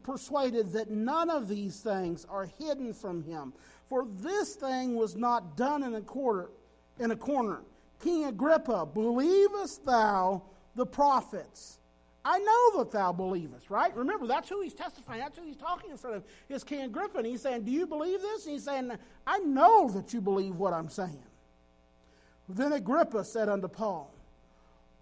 persuaded 0.03 0.73
that 0.73 0.90
none 0.90 1.29
of 1.29 1.47
these 1.49 1.81
things 1.81 2.25
are 2.25 2.47
hidden 2.59 2.95
from 2.95 3.23
him. 3.23 3.53
For 3.88 4.07
this 4.07 4.55
thing 4.55 4.95
was 4.95 5.14
not 5.14 5.57
done 5.57 5.83
in 5.83 5.95
a 5.95 6.01
quarter, 6.01 6.51
in 6.99 7.11
a 7.11 7.16
corner. 7.16 7.61
King 8.01 8.25
Agrippa, 8.25 8.87
believest 8.87 9.85
thou 9.85 10.42
the 10.75 10.87
prophets? 10.87 11.81
I 12.24 12.38
know 12.38 12.78
that 12.78 12.92
thou 12.92 13.12
believest, 13.12 13.68
right? 13.68 13.94
Remember, 13.96 14.26
that's 14.26 14.48
who 14.48 14.61
he's 14.62 14.74
testifying. 14.74 15.20
That's 15.20 15.37
who 15.37 15.44
he's 15.44 15.56
talking 15.56 15.90
in 15.90 15.96
front 15.96 16.16
of. 16.16 16.24
Is 16.48 16.62
Agrippa. 16.62 17.18
And 17.18 17.26
he's 17.26 17.42
saying, 17.42 17.64
Do 17.64 17.72
you 17.72 17.87
believe 17.87 18.20
this? 18.20 18.44
And 18.44 18.52
he's 18.52 18.64
saying, 18.64 18.92
I 19.26 19.38
know 19.38 19.90
that 19.90 20.12
you 20.12 20.20
believe 20.20 20.54
what 20.54 20.72
I'm 20.72 20.88
saying. 20.88 21.22
Then 22.48 22.72
Agrippa 22.72 23.24
said 23.24 23.48
unto 23.48 23.66
Paul, 23.66 24.12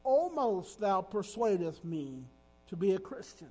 Almost 0.03 0.81
thou 0.81 1.03
persuadest 1.03 1.85
me 1.85 2.25
to 2.69 2.77
be 2.77 2.93
a 2.93 2.99
Christian. 2.99 3.51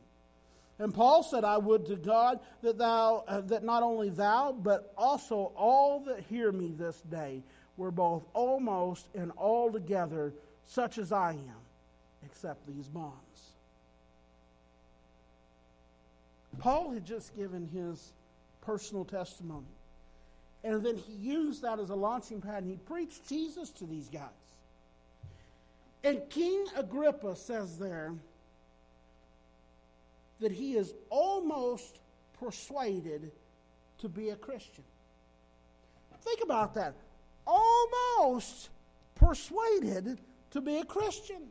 And 0.79 0.93
Paul 0.93 1.21
said, 1.21 1.43
I 1.43 1.58
would 1.58 1.86
to 1.88 1.95
God 1.97 2.39
that 2.62 2.77
thou 2.77 3.23
uh, 3.27 3.41
that 3.41 3.63
not 3.63 3.84
only 3.84 4.10
thou, 4.10 4.53
but 4.53 4.93
also 4.97 5.51
all 5.55 5.99
that 6.05 6.21
hear 6.21 6.51
me 6.51 6.73
this 6.75 7.01
day 7.01 7.43
were 7.77 7.91
both 7.91 8.23
almost 8.34 9.08
and 9.13 9.32
altogether 9.38 10.34
such 10.65 10.97
as 10.97 11.12
I 11.12 11.32
am, 11.32 11.62
except 12.25 12.65
these 12.65 12.88
bonds. 12.88 13.53
Paul 16.60 16.91
had 16.91 17.06
just 17.06 17.36
given 17.36 17.67
his 17.67 18.13
personal 18.62 19.06
testimony. 19.06 19.65
And 20.63 20.86
then 20.86 20.98
he 20.98 21.13
used 21.13 21.62
that 21.62 21.80
as 21.80 21.89
a 21.89 21.95
launching 21.95 22.41
pad 22.41 22.63
and 22.63 22.72
he 22.72 22.78
preached 22.78 23.28
Jesus 23.28 23.69
to 23.72 23.86
these 23.86 24.10
guys. 24.10 24.30
And 26.04 26.22
King 26.30 26.65
Agrippa 26.76 27.36
says 27.36 27.78
there 27.78 28.13
that 30.39 30.52
he 30.52 30.76
is 30.76 30.93
almost 31.10 32.00
persuaded 32.39 33.32
to 34.00 34.10
be 34.10 34.30
a 34.30 34.36
Christian. 34.36 34.84
Think 36.22 36.41
about 36.43 36.74
that. 36.76 36.93
Almost 37.45 38.69
persuaded 39.15 40.19
to 40.52 40.62
be 40.62 40.78
a 40.78 40.86
Christian. 40.86 41.43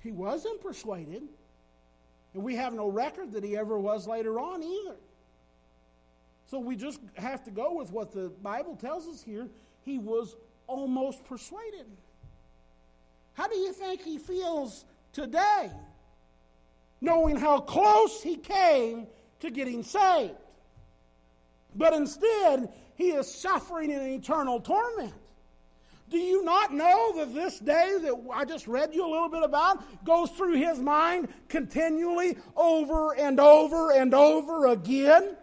He 0.00 0.12
wasn't 0.12 0.60
persuaded, 0.60 1.22
and 2.34 2.42
we 2.42 2.56
have 2.56 2.72
no 2.72 2.88
record 2.88 3.32
that 3.32 3.44
he 3.44 3.56
ever 3.56 3.78
was 3.78 4.06
later 4.06 4.38
on 4.38 4.62
either. 4.62 4.96
So 6.46 6.58
we 6.58 6.76
just 6.76 7.00
have 7.14 7.44
to 7.44 7.50
go 7.50 7.74
with 7.74 7.90
what 7.90 8.12
the 8.12 8.30
Bible 8.42 8.76
tells 8.76 9.06
us 9.06 9.22
here. 9.22 9.48
He 9.84 9.98
was 9.98 10.36
almost 10.66 11.24
persuaded. 11.24 11.86
How 13.34 13.48
do 13.48 13.56
you 13.56 13.72
think 13.72 14.02
he 14.02 14.18
feels 14.18 14.84
today, 15.12 15.70
knowing 17.00 17.36
how 17.36 17.60
close 17.60 18.22
he 18.22 18.36
came 18.36 19.06
to 19.40 19.50
getting 19.50 19.82
saved? 19.82 20.34
But 21.74 21.92
instead, 21.92 22.72
he 22.96 23.10
is 23.10 23.32
suffering 23.32 23.90
in 23.90 24.00
eternal 24.00 24.60
torment. 24.60 25.14
Do 26.08 26.18
you 26.18 26.42
not 26.42 26.72
know 26.72 27.12
that 27.16 27.34
this 27.34 27.58
day 27.58 27.98
that 28.00 28.14
I 28.32 28.44
just 28.44 28.66
read 28.66 28.94
you 28.94 29.06
a 29.06 29.10
little 29.10 29.28
bit 29.28 29.42
about 29.42 30.04
goes 30.04 30.30
through 30.30 30.54
his 30.54 30.78
mind 30.78 31.28
continually 31.48 32.38
over 32.56 33.14
and 33.14 33.38
over 33.38 33.92
and 33.92 34.14
over 34.14 34.68
again? 34.68 35.36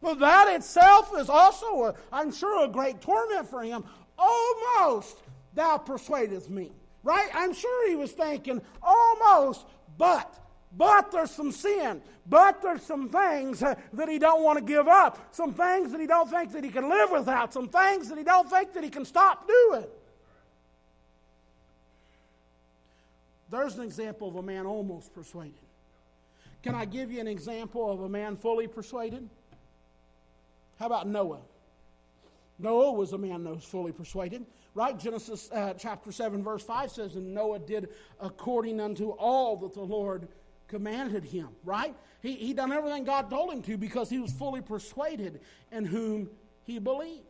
Well, 0.00 0.16
that 0.16 0.48
itself 0.54 1.12
is 1.16 1.28
also, 1.28 1.84
i 1.84 1.92
I'm 2.12 2.32
sure, 2.32 2.64
a 2.64 2.68
great 2.68 3.00
torment 3.00 3.48
for 3.48 3.62
him. 3.62 3.84
Almost 4.18 5.18
thou 5.54 5.78
persuadest 5.78 6.48
me. 6.48 6.72
Right? 7.04 7.28
I'm 7.34 7.52
sure 7.52 7.88
he 7.88 7.96
was 7.96 8.12
thinking, 8.12 8.62
almost, 8.82 9.66
but, 9.98 10.34
but 10.76 11.10
there's 11.12 11.30
some 11.30 11.52
sin. 11.52 12.00
But 12.26 12.62
there's 12.62 12.82
some 12.82 13.08
things 13.08 13.60
that 13.60 14.08
he 14.08 14.18
don't 14.18 14.42
want 14.42 14.58
to 14.58 14.64
give 14.64 14.86
up. 14.86 15.34
Some 15.34 15.52
things 15.54 15.90
that 15.92 16.00
he 16.00 16.06
don't 16.06 16.30
think 16.30 16.52
that 16.52 16.62
he 16.62 16.70
can 16.70 16.88
live 16.88 17.10
without. 17.10 17.52
Some 17.52 17.68
things 17.68 18.08
that 18.08 18.18
he 18.18 18.24
don't 18.24 18.48
think 18.48 18.72
that 18.74 18.84
he 18.84 18.90
can 18.90 19.04
stop 19.04 19.48
doing. 19.48 19.86
There's 23.50 23.76
an 23.76 23.84
example 23.84 24.28
of 24.28 24.36
a 24.36 24.42
man 24.42 24.64
almost 24.66 25.12
persuaded. 25.12 25.52
Can 26.62 26.74
I 26.74 26.84
give 26.84 27.10
you 27.10 27.20
an 27.20 27.26
example 27.26 27.90
of 27.90 28.00
a 28.02 28.08
man 28.08 28.36
fully 28.36 28.68
persuaded? 28.68 29.28
How 30.78 30.86
about 30.86 31.06
Noah? 31.06 31.40
Noah 32.58 32.92
was 32.92 33.12
a 33.12 33.18
man 33.18 33.42
that 33.44 33.54
was 33.54 33.64
fully 33.64 33.92
persuaded, 33.92 34.46
right? 34.74 34.98
Genesis 34.98 35.50
uh, 35.52 35.74
chapter 35.74 36.12
7, 36.12 36.42
verse 36.42 36.62
5 36.62 36.90
says, 36.92 37.16
And 37.16 37.34
Noah 37.34 37.58
did 37.58 37.88
according 38.20 38.80
unto 38.80 39.10
all 39.10 39.56
that 39.56 39.74
the 39.74 39.82
Lord 39.82 40.28
commanded 40.72 41.22
him, 41.22 41.48
right? 41.64 41.94
He, 42.22 42.32
he 42.32 42.54
done 42.54 42.72
everything 42.72 43.04
God 43.04 43.28
told 43.28 43.52
him 43.52 43.60
to 43.64 43.76
because 43.76 44.08
he 44.08 44.18
was 44.18 44.32
fully 44.32 44.62
persuaded 44.62 45.40
in 45.70 45.84
whom 45.84 46.30
he 46.64 46.78
believed. 46.78 47.26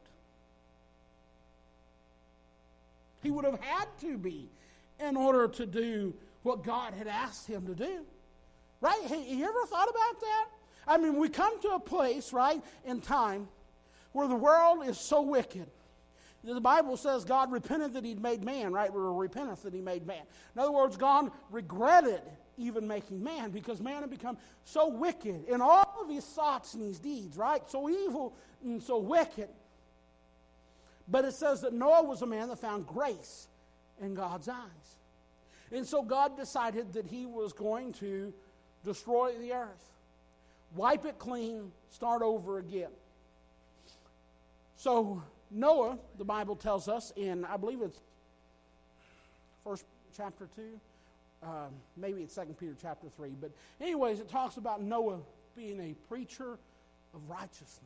He 3.20 3.32
would 3.32 3.44
have 3.44 3.60
had 3.60 3.86
to 4.02 4.16
be 4.16 4.48
in 5.00 5.16
order 5.16 5.48
to 5.48 5.66
do 5.66 6.14
what 6.44 6.62
God 6.62 6.94
had 6.94 7.08
asked 7.08 7.48
him 7.48 7.66
to 7.66 7.74
do. 7.74 8.04
Right? 8.80 9.02
Have 9.02 9.26
you 9.26 9.44
ever 9.44 9.66
thought 9.66 9.88
about 9.90 10.20
that? 10.20 10.46
I 10.86 10.98
mean, 10.98 11.16
we 11.16 11.28
come 11.28 11.60
to 11.62 11.70
a 11.70 11.80
place, 11.80 12.32
right, 12.32 12.62
in 12.84 13.00
time 13.00 13.48
where 14.12 14.28
the 14.28 14.36
world 14.36 14.86
is 14.86 14.98
so 14.98 15.20
wicked. 15.20 15.66
The 16.44 16.60
Bible 16.60 16.96
says 16.96 17.24
God 17.24 17.50
repented 17.50 17.94
that 17.94 18.04
He'd 18.04 18.20
made 18.20 18.44
man, 18.44 18.72
right? 18.72 18.90
Or 18.90 19.12
repenteth 19.14 19.62
that 19.62 19.74
He 19.74 19.80
made 19.80 20.06
man. 20.06 20.22
In 20.54 20.60
other 20.60 20.72
words, 20.72 20.96
God 20.96 21.30
regretted 21.50 22.22
even 22.56 22.86
making 22.86 23.22
man 23.22 23.50
because 23.50 23.80
man 23.80 24.02
had 24.02 24.10
become 24.10 24.36
so 24.64 24.88
wicked 24.88 25.44
in 25.48 25.60
all 25.60 25.98
of 26.00 26.08
his 26.08 26.24
thoughts 26.24 26.74
and 26.74 26.82
his 26.82 26.98
deeds, 26.98 27.36
right? 27.36 27.62
So 27.70 27.88
evil 27.88 28.34
and 28.62 28.82
so 28.82 28.98
wicked. 28.98 29.48
But 31.08 31.24
it 31.24 31.34
says 31.34 31.62
that 31.62 31.72
Noah 31.72 32.04
was 32.04 32.22
a 32.22 32.26
man 32.26 32.48
that 32.48 32.58
found 32.58 32.86
grace 32.86 33.48
in 34.00 34.14
God's 34.14 34.48
eyes. 34.48 34.96
And 35.72 35.86
so 35.86 36.02
God 36.02 36.36
decided 36.36 36.92
that 36.92 37.06
He 37.06 37.26
was 37.26 37.52
going 37.52 37.92
to 37.94 38.32
destroy 38.84 39.32
the 39.38 39.52
earth 39.52 39.92
wipe 40.74 41.04
it 41.04 41.18
clean, 41.18 41.70
start 41.90 42.22
over 42.22 42.58
again. 42.58 42.90
So, 44.76 45.22
Noah, 45.50 45.98
the 46.18 46.24
Bible 46.24 46.56
tells 46.56 46.88
us 46.88 47.12
in, 47.16 47.44
I 47.44 47.56
believe 47.56 47.82
it's 47.82 47.98
first 49.64 49.84
chapter 50.16 50.48
2, 50.56 50.62
um, 51.42 51.72
maybe 51.96 52.22
it's 52.22 52.34
Second 52.34 52.56
Peter 52.58 52.76
chapter 52.80 53.08
3. 53.08 53.30
But, 53.40 53.50
anyways, 53.80 54.20
it 54.20 54.28
talks 54.28 54.56
about 54.56 54.82
Noah 54.82 55.20
being 55.56 55.80
a 55.80 55.94
preacher 56.08 56.58
of 57.14 57.28
righteousness. 57.28 57.80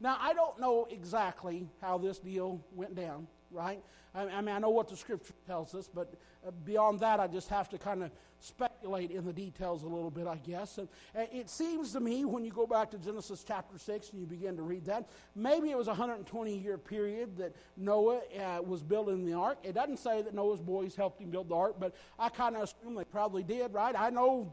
Now, 0.00 0.16
I 0.20 0.32
don't 0.32 0.60
know 0.60 0.86
exactly 0.90 1.66
how 1.80 1.98
this 1.98 2.18
deal 2.18 2.60
went 2.74 2.94
down, 2.94 3.26
right? 3.50 3.82
I, 4.14 4.22
I 4.22 4.40
mean, 4.40 4.54
I 4.54 4.58
know 4.58 4.70
what 4.70 4.88
the 4.88 4.96
scripture 4.96 5.34
tells 5.46 5.74
us, 5.74 5.88
but 5.92 6.14
uh, 6.46 6.50
beyond 6.64 7.00
that, 7.00 7.18
I 7.18 7.26
just 7.26 7.48
have 7.48 7.68
to 7.70 7.78
kind 7.78 8.04
of 8.04 8.10
speculate 8.40 8.67
in 8.82 9.24
the 9.24 9.32
details 9.32 9.82
a 9.82 9.86
little 9.86 10.10
bit, 10.10 10.26
I 10.26 10.36
guess. 10.36 10.78
And 10.78 10.88
it 11.14 11.50
seems 11.50 11.92
to 11.92 12.00
me, 12.00 12.24
when 12.24 12.44
you 12.44 12.50
go 12.50 12.66
back 12.66 12.90
to 12.92 12.98
Genesis 12.98 13.44
chapter 13.46 13.78
6 13.78 14.10
and 14.10 14.20
you 14.20 14.26
begin 14.26 14.56
to 14.56 14.62
read 14.62 14.84
that, 14.86 15.08
maybe 15.34 15.70
it 15.70 15.76
was 15.76 15.88
a 15.88 15.90
120 15.90 16.56
year 16.56 16.78
period 16.78 17.36
that 17.38 17.54
Noah 17.76 18.20
uh, 18.38 18.62
was 18.62 18.82
building 18.82 19.24
the 19.24 19.34
ark. 19.34 19.58
It 19.62 19.74
doesn't 19.74 19.98
say 19.98 20.22
that 20.22 20.34
Noah's 20.34 20.60
boys 20.60 20.94
helped 20.94 21.20
him 21.20 21.30
build 21.30 21.48
the 21.48 21.56
ark, 21.56 21.76
but 21.78 21.94
I 22.18 22.28
kind 22.28 22.56
of 22.56 22.62
assume 22.62 22.94
they 22.94 23.04
probably 23.04 23.42
did, 23.42 23.72
right? 23.72 23.94
I 23.96 24.10
know. 24.10 24.52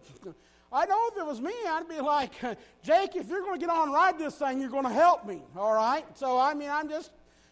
I 0.71 0.85
know 0.87 1.09
if 1.11 1.17
it 1.17 1.25
was 1.25 1.39
me, 1.39 1.53
I'd 1.67 1.87
be 1.87 2.01
like, 2.01 2.33
Jake, 2.83 3.15
if 3.15 3.29
you're 3.29 3.41
going 3.41 3.59
to 3.59 3.65
get 3.65 3.73
on 3.73 3.91
ride 3.91 4.19
this 4.19 4.35
thing, 4.35 4.59
you're 4.59 4.69
going 4.69 4.83
to 4.83 4.89
help 4.89 5.25
me, 5.25 5.41
all 5.55 5.73
right? 5.73 6.05
So, 6.17 6.37
I 6.37 6.53
mean, 6.53 6.69
I'm 6.69 6.89
just 6.89 7.11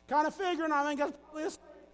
kind 0.10 0.28
of 0.28 0.36
figuring, 0.36 0.72
I 0.72 0.86
think 0.86 1.00
that's 1.00 1.16
probably 1.24 1.44
a 1.44 1.50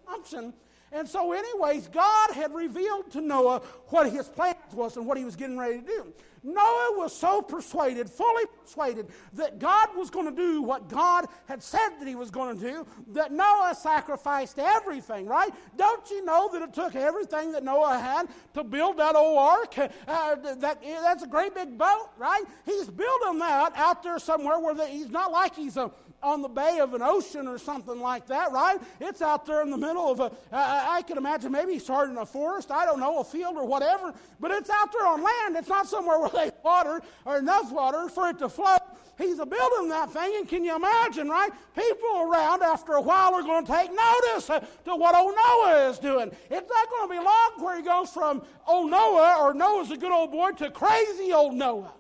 assumption 0.10 0.54
and 0.92 1.08
so, 1.08 1.32
anyways, 1.32 1.88
God 1.88 2.32
had 2.32 2.54
revealed 2.54 3.12
to 3.12 3.22
Noah 3.22 3.62
what 3.88 4.12
his 4.12 4.28
plans 4.28 4.58
was 4.74 4.98
and 4.98 5.06
what 5.06 5.18
he 5.18 5.26
was 5.26 5.36
getting 5.36 5.58
ready 5.58 5.80
to 5.80 5.86
do. 5.86 6.14
Noah 6.44 6.96
was 6.98 7.16
so 7.16 7.42
persuaded, 7.42 8.10
fully 8.10 8.46
persuaded, 8.64 9.08
that 9.34 9.60
God 9.60 9.90
was 9.96 10.10
going 10.10 10.26
to 10.26 10.36
do 10.36 10.62
what 10.62 10.88
God 10.90 11.26
had 11.48 11.62
said 11.62 11.90
that 12.00 12.08
he 12.08 12.16
was 12.16 12.32
going 12.32 12.58
to 12.58 12.72
do, 12.72 12.88
that 13.10 13.32
Noah 13.32 13.76
sacrificed 13.78 14.58
everything, 14.58 15.26
right? 15.26 15.52
Don't 15.78 16.10
you 16.10 16.24
know 16.24 16.50
that 16.54 16.62
it 16.62 16.74
took 16.74 16.96
everything 16.96 17.52
that 17.52 17.64
Noah 17.64 18.00
had 18.00 18.28
to 18.54 18.64
build 18.64 18.98
that 18.98 19.16
old 19.16 19.38
ark? 19.38 19.78
Uh, 20.08 20.36
that, 20.36 20.82
that's 20.82 21.24
a 21.24 21.28
great 21.28 21.54
big 21.54 21.78
boat, 21.78 22.10
right? 22.18 22.44
He's 22.66 22.88
building 22.88 23.40
that 23.40 23.74
out 23.76 24.02
there 24.02 24.18
somewhere 24.20 24.60
where 24.60 24.74
the, 24.74 24.86
he's 24.86 25.10
not 25.10 25.32
like 25.32 25.56
he's 25.56 25.78
a 25.78 25.92
on 26.22 26.42
the 26.42 26.48
bay 26.48 26.80
of 26.80 26.94
an 26.94 27.02
ocean 27.02 27.48
or 27.48 27.58
something 27.58 28.00
like 28.00 28.28
that, 28.28 28.52
right? 28.52 28.80
It's 29.00 29.22
out 29.22 29.46
there 29.46 29.62
in 29.62 29.70
the 29.70 29.78
middle 29.78 30.12
of 30.12 30.20
a, 30.20 30.32
I 30.52 31.02
can 31.04 31.18
imagine 31.18 31.52
maybe 31.52 31.74
he 31.74 31.80
started 31.80 32.12
in 32.12 32.18
a 32.18 32.26
forest, 32.26 32.72
I 32.72 32.86
don't 32.86 33.00
know, 33.00 33.20
a 33.20 33.24
field 33.24 33.56
or 33.56 33.66
whatever, 33.66 34.14
but 34.40 34.52
it's 34.52 34.70
out 34.70 34.92
there 34.92 35.08
on 35.08 35.24
land. 35.24 35.56
It's 35.56 35.70
not 35.70 35.88
somewhere 35.88 36.20
where 36.20 36.30
they 36.30 36.52
water 36.64 37.02
or 37.26 37.38
enough 37.38 37.72
water 37.72 38.10
for 38.10 38.30
it 38.30 38.40
to 38.40 38.50
float. 38.50 38.80
He's 39.18 39.36
building 39.36 39.90
that 39.90 40.12
thing, 40.12 40.34
and 40.38 40.48
can 40.48 40.64
you 40.64 40.74
imagine, 40.74 41.28
right? 41.28 41.52
People 41.76 42.22
around 42.22 42.62
after 42.64 42.94
a 42.94 43.02
while 43.02 43.34
are 43.34 43.44
going 43.44 43.66
to 43.66 43.72
take 43.72 43.92
notice 43.94 44.46
to 44.46 44.96
what 44.96 45.14
old 45.14 45.36
Noah 45.36 45.90
is 45.90 46.00
doing. 46.00 46.32
It's 46.50 46.70
not 46.70 46.90
going 46.90 47.10
to 47.10 47.20
be 47.20 47.26
long 47.26 47.52
where 47.58 47.76
he 47.76 47.82
goes 47.82 48.12
from 48.12 48.42
old 48.66 48.90
Noah, 48.90 49.36
or 49.42 49.54
Noah's 49.54 49.92
a 49.92 49.98
good 49.98 50.14
old 50.14 50.32
boy, 50.32 50.52
to 50.52 50.72
crazy 50.72 51.34
old 51.34 51.54
Noah. 51.54 51.92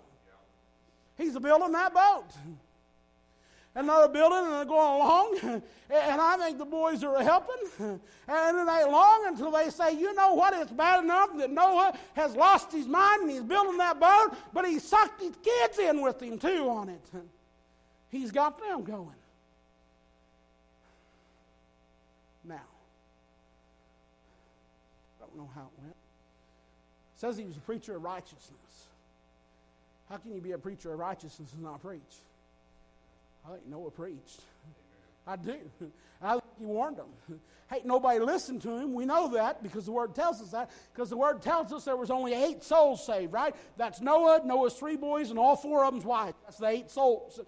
He's 1.17 1.37
building 1.37 1.73
that 1.73 1.93
boat 1.93 2.23
another 3.79 4.07
building 4.11 4.39
and 4.45 4.53
they're 4.53 4.65
going 4.65 5.01
along. 5.01 5.61
And 5.91 6.21
I 6.21 6.37
think 6.37 6.59
the 6.59 6.65
boys 6.65 7.03
are 7.03 7.23
helping. 7.23 7.55
And 8.31 8.57
it 8.57 8.71
ain't 8.71 8.91
long 8.91 9.25
until 9.25 9.49
they 9.49 9.71
say, 9.71 9.93
you 9.93 10.13
know 10.13 10.35
what, 10.35 10.53
it's 10.53 10.71
bad 10.71 11.03
enough 11.03 11.35
that 11.39 11.49
Noah 11.49 11.97
has 12.13 12.35
lost 12.35 12.71
his 12.71 12.85
mind 12.85 13.23
and 13.23 13.31
he's 13.31 13.41
building 13.41 13.77
that 13.77 13.99
boat, 13.99 14.37
but 14.53 14.67
he 14.67 14.77
sucked 14.77 15.19
his 15.19 15.35
kids 15.43 15.79
in 15.79 15.99
with 15.99 16.21
him 16.21 16.37
too 16.37 16.69
on 16.69 16.89
it. 16.89 17.01
He's 18.11 18.31
got 18.31 18.59
them 18.59 18.83
going. 18.83 19.15
Now, 22.43 22.61
I 25.17 25.25
don't 25.25 25.35
know 25.35 25.49
how 25.55 25.61
it 25.61 25.81
went. 25.81 25.91
It 25.91 27.19
says 27.19 27.37
he 27.37 27.45
was 27.45 27.57
a 27.57 27.61
preacher 27.61 27.95
of 27.95 28.03
righteousness. 28.03 28.87
How 30.09 30.17
can 30.17 30.33
you 30.33 30.41
be 30.41 30.51
a 30.51 30.57
preacher 30.57 30.91
of 30.93 30.99
righteousness 30.99 31.51
and 31.53 31.63
not 31.63 31.81
preach? 31.81 31.99
I 33.45 33.53
think 33.53 33.67
Noah 33.67 33.91
preached. 33.91 34.41
I 35.25 35.35
do. 35.35 35.55
I 36.21 36.31
think 36.33 36.43
he 36.59 36.65
warned 36.65 36.97
them. 36.97 37.39
Hey, 37.71 37.81
nobody 37.85 38.19
listened 38.19 38.63
to 38.63 38.71
him. 38.71 38.95
We 38.95 39.05
know 39.05 39.27
that 39.33 39.61
because 39.61 39.85
the 39.85 39.91
Word 39.91 40.15
tells 40.15 40.41
us 40.41 40.49
that. 40.49 40.71
Because 40.91 41.11
the 41.11 41.17
Word 41.17 41.43
tells 41.43 41.71
us 41.71 41.85
there 41.85 41.95
was 41.95 42.09
only 42.09 42.33
eight 42.33 42.63
souls 42.63 43.05
saved, 43.05 43.31
right? 43.31 43.55
That's 43.77 44.01
Noah, 44.01 44.41
Noah's 44.43 44.73
three 44.73 44.97
boys, 44.97 45.29
and 45.29 45.37
all 45.37 45.55
four 45.55 45.85
of 45.85 45.93
them's 45.93 46.03
wives. 46.03 46.35
That's 46.45 46.57
the 46.57 46.65
eight 46.65 46.89
souls. 46.89 47.39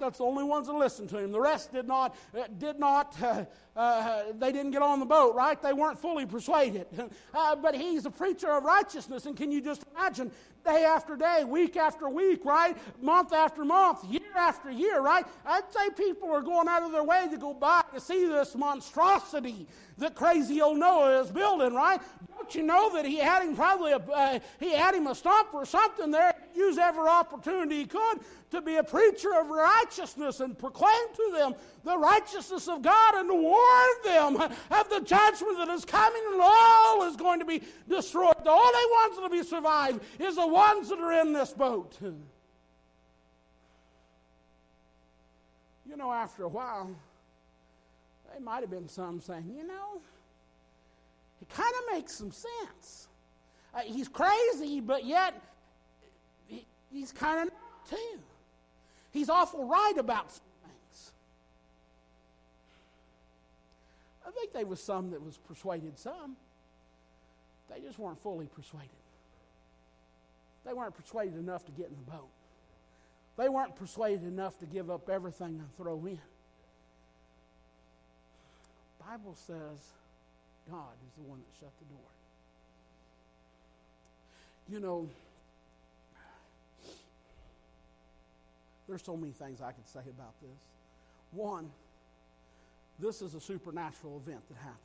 That's 0.00 0.18
the 0.18 0.24
only 0.24 0.44
ones 0.44 0.66
that 0.66 0.72
listened 0.72 1.10
to 1.10 1.18
him. 1.18 1.30
The 1.30 1.40
rest 1.40 1.72
did 1.72 1.86
not, 1.86 2.16
uh, 2.36 2.44
did 2.58 2.78
not, 2.78 3.14
uh, 3.22 3.44
uh, 3.76 4.22
they 4.38 4.50
didn't 4.50 4.72
get 4.72 4.82
on 4.82 4.98
the 4.98 5.06
boat, 5.06 5.34
right? 5.34 5.60
They 5.60 5.72
weren't 5.72 5.98
fully 5.98 6.26
persuaded. 6.26 6.86
Uh, 7.32 7.54
but 7.54 7.74
he's 7.74 8.06
a 8.06 8.10
preacher 8.10 8.50
of 8.50 8.64
righteousness, 8.64 9.26
and 9.26 9.36
can 9.36 9.52
you 9.52 9.60
just 9.60 9.84
imagine 9.94 10.30
day 10.64 10.84
after 10.84 11.16
day, 11.16 11.44
week 11.44 11.76
after 11.76 12.08
week, 12.08 12.44
right? 12.44 12.76
Month 13.00 13.32
after 13.32 13.64
month, 13.64 14.04
year 14.04 14.36
after 14.36 14.70
year, 14.70 15.00
right? 15.00 15.24
I'd 15.46 15.70
say 15.72 15.90
people 15.90 16.30
are 16.30 16.42
going 16.42 16.68
out 16.68 16.82
of 16.82 16.92
their 16.92 17.04
way 17.04 17.28
to 17.30 17.36
go 17.36 17.54
by 17.54 17.82
to 17.94 18.00
see 18.00 18.26
this 18.26 18.54
monstrosity 18.54 19.66
that 19.98 20.14
crazy 20.14 20.60
old 20.60 20.78
Noah 20.78 21.20
is 21.20 21.30
building, 21.30 21.74
right? 21.74 22.00
Don't 22.36 22.54
you 22.54 22.62
know 22.62 22.94
that 22.94 23.04
he 23.04 23.16
had 23.16 23.42
him 23.42 23.54
probably 23.54 23.92
a, 23.92 23.96
uh, 23.96 24.38
he 24.58 24.72
had 24.72 24.94
him 24.94 25.06
a 25.06 25.14
stump 25.14 25.54
or 25.54 25.64
something 25.64 26.10
there? 26.10 26.34
Use 26.54 26.78
every 26.78 27.06
opportunity 27.08 27.78
he 27.78 27.86
could 27.86 28.20
to 28.50 28.60
be 28.60 28.76
a 28.76 28.82
preacher 28.82 29.34
of 29.38 29.48
righteousness 29.48 30.40
and 30.40 30.58
proclaim 30.58 31.14
to 31.14 31.32
them 31.32 31.54
the 31.84 31.96
righteousness 31.96 32.68
of 32.68 32.82
God 32.82 33.14
and 33.14 33.30
warn 33.30 33.90
them 34.04 34.36
of 34.36 34.90
the 34.90 35.00
judgment 35.00 35.58
that 35.58 35.68
is 35.68 35.84
coming 35.84 36.22
and 36.32 36.40
all 36.42 37.04
is 37.04 37.16
going 37.16 37.38
to 37.40 37.44
be 37.44 37.62
destroyed. 37.88 38.34
The 38.42 38.50
only 38.50 38.84
ones 39.02 39.16
that 39.16 39.22
will 39.22 39.28
be 39.30 39.42
survived 39.42 40.00
is 40.18 40.36
the 40.36 40.46
ones 40.46 40.88
that 40.88 40.98
are 40.98 41.20
in 41.20 41.32
this 41.32 41.52
boat. 41.52 41.96
You 45.86 45.96
know, 45.96 46.12
after 46.12 46.44
a 46.44 46.48
while, 46.48 46.90
there 48.30 48.40
might 48.40 48.60
have 48.60 48.70
been 48.70 48.88
some 48.88 49.20
saying, 49.20 49.52
you 49.56 49.66
know, 49.66 50.00
it 51.42 51.48
kind 51.48 51.72
of 51.78 51.94
makes 51.94 52.16
some 52.16 52.30
sense. 52.30 53.08
Uh, 53.74 53.80
he's 53.80 54.08
crazy, 54.08 54.80
but 54.80 55.04
yet 55.04 55.34
he's 56.92 57.12
kind 57.12 57.48
of 57.48 57.54
too. 57.88 58.18
He's 59.12 59.28
awful 59.28 59.66
right 59.66 59.94
about 59.98 60.30
some 60.30 60.42
things. 60.64 61.12
I 64.26 64.30
think 64.30 64.52
there 64.52 64.66
was 64.66 64.82
some 64.82 65.10
that 65.10 65.22
was 65.22 65.36
persuaded 65.36 65.98
some. 65.98 66.36
They 67.72 67.80
just 67.80 67.98
weren't 67.98 68.20
fully 68.22 68.46
persuaded. 68.46 68.90
They 70.64 70.72
weren't 70.72 70.94
persuaded 70.94 71.38
enough 71.38 71.64
to 71.66 71.72
get 71.72 71.86
in 71.86 71.96
the 72.04 72.10
boat. 72.10 72.28
They 73.36 73.48
weren't 73.48 73.74
persuaded 73.76 74.24
enough 74.24 74.58
to 74.58 74.66
give 74.66 74.90
up 74.90 75.08
everything 75.08 75.58
and 75.60 75.76
throw 75.76 76.04
in. 76.06 76.18
Bible 79.10 79.34
says 79.34 79.78
God 80.70 80.94
is 81.06 81.14
the 81.16 81.28
one 81.28 81.38
that 81.38 81.58
shut 81.58 81.70
the 81.78 81.94
door. 81.94 82.10
You 84.68 84.78
know, 84.78 85.08
there's 88.90 89.02
so 89.02 89.16
many 89.16 89.32
things 89.32 89.60
I 89.60 89.72
could 89.72 89.86
say 89.88 90.00
about 90.00 90.34
this. 90.42 90.58
One, 91.32 91.70
this 92.98 93.22
is 93.22 93.34
a 93.34 93.40
supernatural 93.40 94.22
event 94.24 94.46
that 94.48 94.58
happens. 94.58 94.76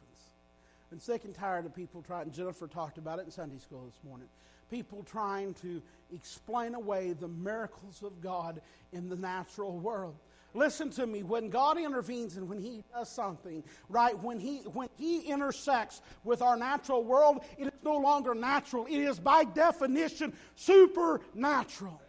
And 0.91 1.01
sick 1.01 1.25
and 1.25 1.33
tired 1.33 1.65
of 1.65 1.75
people 1.75 2.01
trying, 2.01 2.31
Jennifer 2.31 2.67
talked 2.67 2.97
about 2.97 3.19
it 3.19 3.25
in 3.25 3.31
Sunday 3.31 3.57
school 3.57 3.85
this 3.85 3.99
morning 4.07 4.27
people 4.69 5.03
trying 5.03 5.53
to 5.55 5.81
explain 6.13 6.75
away 6.75 7.13
the 7.13 7.27
miracles 7.27 8.03
of 8.03 8.21
God 8.21 8.61
in 8.93 9.09
the 9.09 9.15
natural 9.15 9.77
world. 9.77 10.15
Listen 10.53 10.89
to 10.91 11.05
me, 11.05 11.21
when 11.21 11.49
God 11.49 11.77
intervenes 11.77 12.37
and 12.37 12.47
when 12.47 12.59
He 12.59 12.81
does 12.93 13.09
something, 13.09 13.61
right, 13.89 14.17
when 14.19 14.39
He 14.39 14.59
when 14.59 14.87
He 14.97 15.19
intersects 15.19 16.01
with 16.23 16.41
our 16.41 16.55
natural 16.55 17.03
world, 17.03 17.43
it 17.57 17.67
is 17.67 17.73
no 17.83 17.97
longer 17.97 18.33
natural. 18.33 18.85
It 18.85 18.99
is 18.99 19.19
by 19.19 19.43
definition 19.43 20.33
supernatural. 20.55 22.01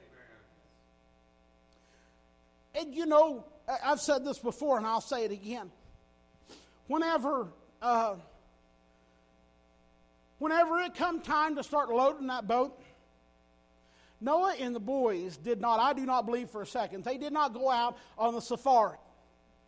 And 2.76 2.94
you 2.94 3.06
know, 3.06 3.44
I've 3.82 4.00
said 4.00 4.24
this 4.24 4.38
before 4.38 4.76
and 4.76 4.86
I'll 4.86 5.00
say 5.00 5.24
it 5.24 5.30
again. 5.30 5.70
Whenever 6.86 7.48
uh, 7.82 8.14
whenever 10.38 10.80
it 10.80 10.94
come 10.94 11.20
time 11.20 11.56
to 11.56 11.64
start 11.64 11.90
loading 11.90 12.28
that 12.28 12.46
boat, 12.46 12.80
Noah 14.20 14.54
and 14.58 14.74
the 14.74 14.80
boys 14.80 15.36
did 15.36 15.60
not, 15.60 15.80
I 15.80 15.92
do 15.92 16.06
not 16.06 16.26
believe 16.26 16.50
for 16.50 16.62
a 16.62 16.66
second, 16.66 17.04
they 17.04 17.18
did 17.18 17.32
not 17.32 17.52
go 17.52 17.70
out 17.70 17.96
on 18.16 18.34
the 18.34 18.40
safari, 18.40 18.98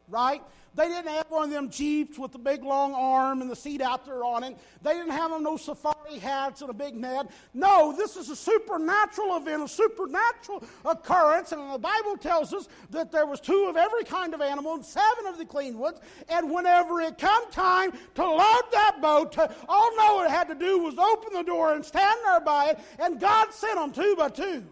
right? 0.09 0.43
They 0.75 0.87
didn't 0.87 1.09
have 1.09 1.29
one 1.29 1.45
of 1.45 1.51
them 1.51 1.71
Jeeps 1.71 2.19
with 2.19 2.31
the 2.31 2.39
big 2.39 2.63
long 2.63 2.95
arm 2.95 3.43
and 3.43 3.51
the 3.51 3.57
seat 3.57 3.81
out 3.81 4.05
there 4.07 4.23
on 4.23 4.45
it. 4.45 4.57
They 4.83 4.93
didn't 4.93 5.11
have 5.11 5.33
them 5.33 5.43
no 5.43 5.57
safari 5.57 6.19
hats 6.21 6.61
and 6.61 6.71
a 6.71 6.73
big 6.73 6.95
net. 6.95 7.31
No, 7.53 7.93
this 7.97 8.17
is 8.17 8.31
a 8.31 8.37
supernatural 8.37 9.37
event, 9.39 9.65
a 9.65 9.69
supernatural 9.69 10.63
occurrence. 10.85 11.51
And 11.51 11.73
the 11.73 11.79
Bible 11.79 12.17
tells 12.17 12.53
us 12.55 12.69
that 12.91 13.11
there 13.11 13.27
was 13.27 13.41
two 13.41 13.67
of 13.69 13.77
every 13.77 14.05
kind 14.05 14.35
of 14.35 14.41
animal 14.41 14.75
and 14.75 14.85
seven 14.85 15.27
of 15.27 15.37
the 15.37 15.45
clean 15.45 15.79
ones. 15.79 15.99
And 16.29 16.49
whenever 16.49 17.01
it 17.01 17.19
come 17.19 17.51
time 17.51 17.91
to 18.15 18.23
load 18.25 18.63
that 18.71 18.99
boat, 19.03 19.37
all 19.69 19.97
Noah 19.97 20.29
had 20.29 20.49
to 20.49 20.55
do 20.55 20.79
was 20.79 20.97
open 20.97 21.33
the 21.33 21.43
door 21.43 21.75
and 21.75 21.85
stand 21.85 22.21
there 22.25 22.41
by 22.41 22.67
it, 22.67 22.79
and 23.01 23.19
God 23.19 23.53
sent 23.53 23.75
them 23.75 23.91
two 23.91 24.15
by 24.17 24.29
two. 24.29 24.45
Amen. 24.45 24.65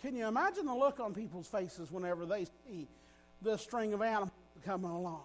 Can 0.00 0.16
you 0.16 0.26
imagine 0.26 0.64
the 0.64 0.74
look 0.74 0.98
on 0.98 1.12
people's 1.12 1.46
faces 1.46 1.90
whenever 1.90 2.24
they 2.24 2.46
see 2.66 2.88
this 3.42 3.60
string 3.60 3.92
of 3.92 4.02
animals 4.02 4.30
coming 4.64 4.90
along. 4.90 5.22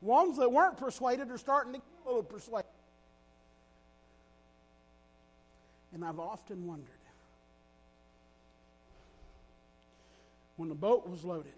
Ones 0.00 0.36
that 0.38 0.50
weren't 0.50 0.76
persuaded 0.76 1.30
are 1.30 1.38
starting 1.38 1.72
to 1.72 1.78
get 1.78 1.86
a 2.04 2.08
little 2.08 2.22
persuaded. 2.22 2.66
And 5.92 6.04
I've 6.04 6.20
often 6.20 6.66
wondered 6.66 6.86
when 10.56 10.68
the 10.68 10.74
boat 10.74 11.08
was 11.08 11.24
loaded, 11.24 11.52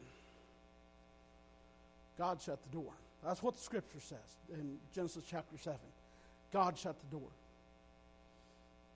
God 2.17 2.41
shut 2.41 2.63
the 2.63 2.77
door. 2.77 2.93
That's 3.25 3.43
what 3.43 3.55
the 3.55 3.61
scripture 3.61 4.01
says 4.01 4.19
in 4.53 4.79
Genesis 4.95 5.25
chapter 5.29 5.59
7. 5.59 5.79
God 6.53 6.79
shut 6.79 6.97
the 7.01 7.17
door. 7.17 7.29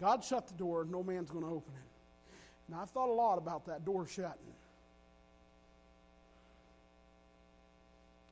God 0.00 0.22
shut 0.24 0.46
the 0.46 0.54
door, 0.54 0.86
no 0.88 1.02
man's 1.02 1.30
going 1.30 1.44
to 1.44 1.50
open 1.50 1.72
it. 1.74 2.72
Now, 2.72 2.82
I've 2.82 2.90
thought 2.90 3.08
a 3.08 3.12
lot 3.12 3.38
about 3.38 3.66
that 3.66 3.84
door 3.84 4.06
shutting. 4.06 4.38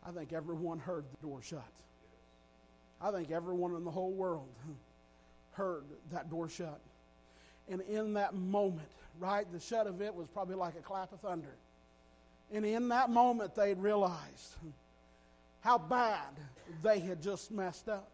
I 0.06 0.10
think 0.10 0.32
everyone 0.32 0.78
heard 0.78 1.04
the 1.10 1.26
door 1.26 1.40
shut. 1.42 1.62
I 3.00 3.10
think 3.10 3.30
everyone 3.30 3.74
in 3.74 3.84
the 3.84 3.90
whole 3.90 4.12
world 4.12 4.48
heard 5.52 5.84
that 6.12 6.30
door 6.30 6.48
shut. 6.48 6.80
And 7.68 7.80
in 7.82 8.14
that 8.14 8.34
moment, 8.34 8.88
right, 9.20 9.46
the 9.52 9.60
shut 9.60 9.86
of 9.86 10.00
it 10.02 10.14
was 10.14 10.28
probably 10.28 10.56
like 10.56 10.74
a 10.76 10.82
clap 10.82 11.12
of 11.12 11.20
thunder. 11.20 11.54
And 12.52 12.64
in 12.64 12.88
that 12.88 13.10
moment, 13.10 13.54
they 13.54 13.74
realized 13.74 14.56
how 15.60 15.78
bad 15.78 16.28
they 16.82 16.98
had 16.98 17.22
just 17.22 17.50
messed 17.50 17.88
up. 17.88 18.10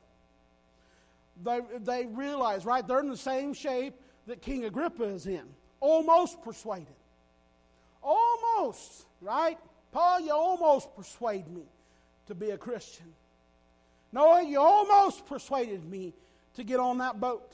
They, 1.43 1.61
they 1.81 2.07
realized, 2.07 2.67
right, 2.67 2.87
they're 2.87 3.01
in 3.01 3.09
the 3.09 3.17
same 3.17 3.55
shape 3.55 3.95
that 4.27 4.43
King 4.43 4.65
Agrippa 4.65 5.05
is 5.05 5.27
in, 5.27 5.45
almost 5.81 6.43
persuaded. 6.43 6.87
Almost, 8.03 9.07
right? 9.21 9.59
Paul, 9.93 10.21
you 10.21 10.33
almost 10.33 10.95
persuade 10.95 11.49
me 11.49 11.63
to 12.29 12.35
be 12.35 12.51
a 12.51 12.59
Christian. 12.59 13.07
Noah, 14.13 14.43
you 14.43 14.61
almost 14.61 15.27
persuaded 15.27 15.85
me 15.85 16.15
to 16.55 16.65
get 16.65 16.81
on 16.81 16.99
that 16.99 17.21
boat. 17.21 17.53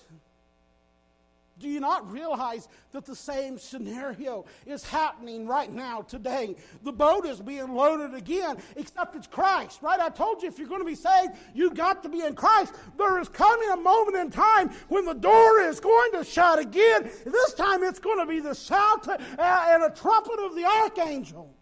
Do 1.60 1.68
you 1.68 1.78
not 1.78 2.10
realize 2.10 2.68
that 2.90 3.04
the 3.04 3.14
same 3.14 3.58
scenario 3.58 4.44
is 4.66 4.82
happening 4.82 5.46
right 5.46 5.72
now 5.72 6.02
today? 6.02 6.56
The 6.82 6.92
boat 6.92 7.24
is 7.26 7.40
being 7.40 7.72
loaded 7.72 8.12
again, 8.12 8.56
except 8.74 9.14
it's 9.14 9.28
Christ, 9.28 9.80
right? 9.80 10.00
I 10.00 10.08
told 10.08 10.42
you 10.42 10.48
if 10.48 10.58
you're 10.58 10.68
going 10.68 10.80
to 10.80 10.86
be 10.86 10.96
saved, 10.96 11.34
you've 11.54 11.74
got 11.74 12.02
to 12.02 12.08
be 12.08 12.22
in 12.22 12.34
Christ. 12.34 12.74
There 12.98 13.20
is 13.20 13.28
coming 13.28 13.70
a 13.70 13.76
moment 13.76 14.16
in 14.16 14.30
time 14.30 14.70
when 14.88 15.04
the 15.04 15.14
door 15.14 15.60
is 15.60 15.78
going 15.78 16.12
to 16.14 16.24
shut 16.24 16.58
again. 16.58 17.08
This 17.24 17.54
time 17.54 17.84
it's 17.84 18.00
going 18.00 18.18
to 18.18 18.26
be 18.26 18.40
the 18.40 18.54
shout 18.54 19.06
uh, 19.06 19.16
and 19.38 19.84
a 19.84 19.90
trumpet 19.90 20.40
of 20.40 20.56
the 20.56 20.64
archangel. 20.64 21.53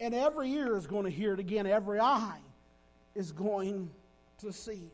And 0.00 0.14
every 0.14 0.50
ear 0.52 0.76
is 0.76 0.86
going 0.86 1.04
to 1.04 1.10
hear 1.10 1.34
it 1.34 1.40
again, 1.40 1.66
every 1.66 2.00
eye 2.00 2.38
is 3.14 3.32
going 3.32 3.90
to 4.38 4.52
see. 4.52 4.90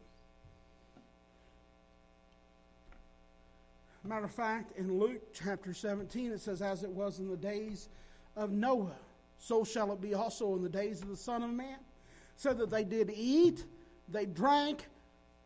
Matter 4.03 4.25
of 4.25 4.33
fact, 4.33 4.77
in 4.79 4.99
Luke 4.99 5.21
chapter 5.33 5.75
17, 5.75 6.33
it 6.33 6.41
says, 6.41 6.63
As 6.63 6.85
it 6.85 6.91
was 6.91 7.19
in 7.19 7.29
the 7.29 7.37
days 7.37 7.89
of 8.37 8.51
Noah, 8.51 8.97
so 9.39 9.65
shall 9.65 9.93
it 9.93 10.01
be 10.01 10.15
also 10.15 10.55
in 10.55 10.63
the 10.63 10.69
days 10.69 11.03
of 11.03 11.09
the 11.09 11.17
Son 11.17 11.43
of 11.43 11.51
Man. 11.51 11.79
So 12.37 12.53
that 12.55 12.71
they 12.71 12.85
did 12.85 13.11
eat, 13.15 13.65
they 14.09 14.27
drank, 14.27 14.87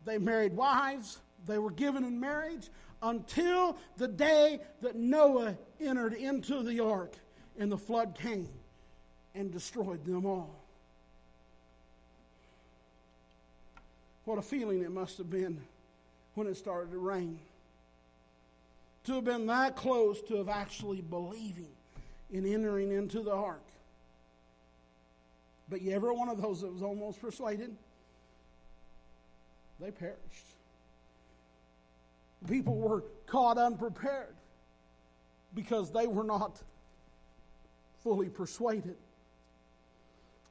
they 0.05 0.17
married 0.17 0.55
wives, 0.55 1.19
they 1.47 1.57
were 1.57 1.71
given 1.71 2.03
in 2.03 2.19
marriage 2.19 2.69
until 3.01 3.77
the 3.97 4.07
day 4.07 4.59
that 4.81 4.95
Noah 4.95 5.57
entered 5.79 6.13
into 6.13 6.61
the 6.61 6.81
ark 6.81 7.15
and 7.57 7.71
the 7.71 7.77
flood 7.77 8.15
came 8.19 8.49
and 9.35 9.51
destroyed 9.51 10.05
them 10.05 10.25
all. 10.25 10.55
What 14.25 14.37
a 14.37 14.41
feeling 14.41 14.81
it 14.81 14.91
must 14.91 15.17
have 15.17 15.29
been 15.29 15.59
when 16.35 16.47
it 16.47 16.55
started 16.55 16.91
to 16.91 16.97
rain 16.97 17.39
to 19.05 19.13
have 19.13 19.25
been 19.25 19.47
that 19.47 19.75
close 19.75 20.21
to 20.23 20.37
have 20.37 20.49
actually 20.49 21.01
believing 21.01 21.67
in 22.31 22.45
entering 22.45 22.91
into 22.91 23.21
the 23.21 23.33
ark. 23.33 23.63
But 25.69 25.79
every 25.87 26.11
one 26.11 26.29
of 26.29 26.41
those 26.41 26.61
that 26.61 26.71
was 26.71 26.83
almost 26.83 27.21
persuaded, 27.21 27.75
they 29.79 29.91
perished. 29.91 30.17
People 32.47 32.75
were 32.75 33.03
caught 33.25 33.57
unprepared 33.57 34.35
because 35.55 35.91
they 35.91 36.07
were 36.07 36.23
not 36.23 36.61
fully 38.03 38.29
persuaded. 38.29 38.95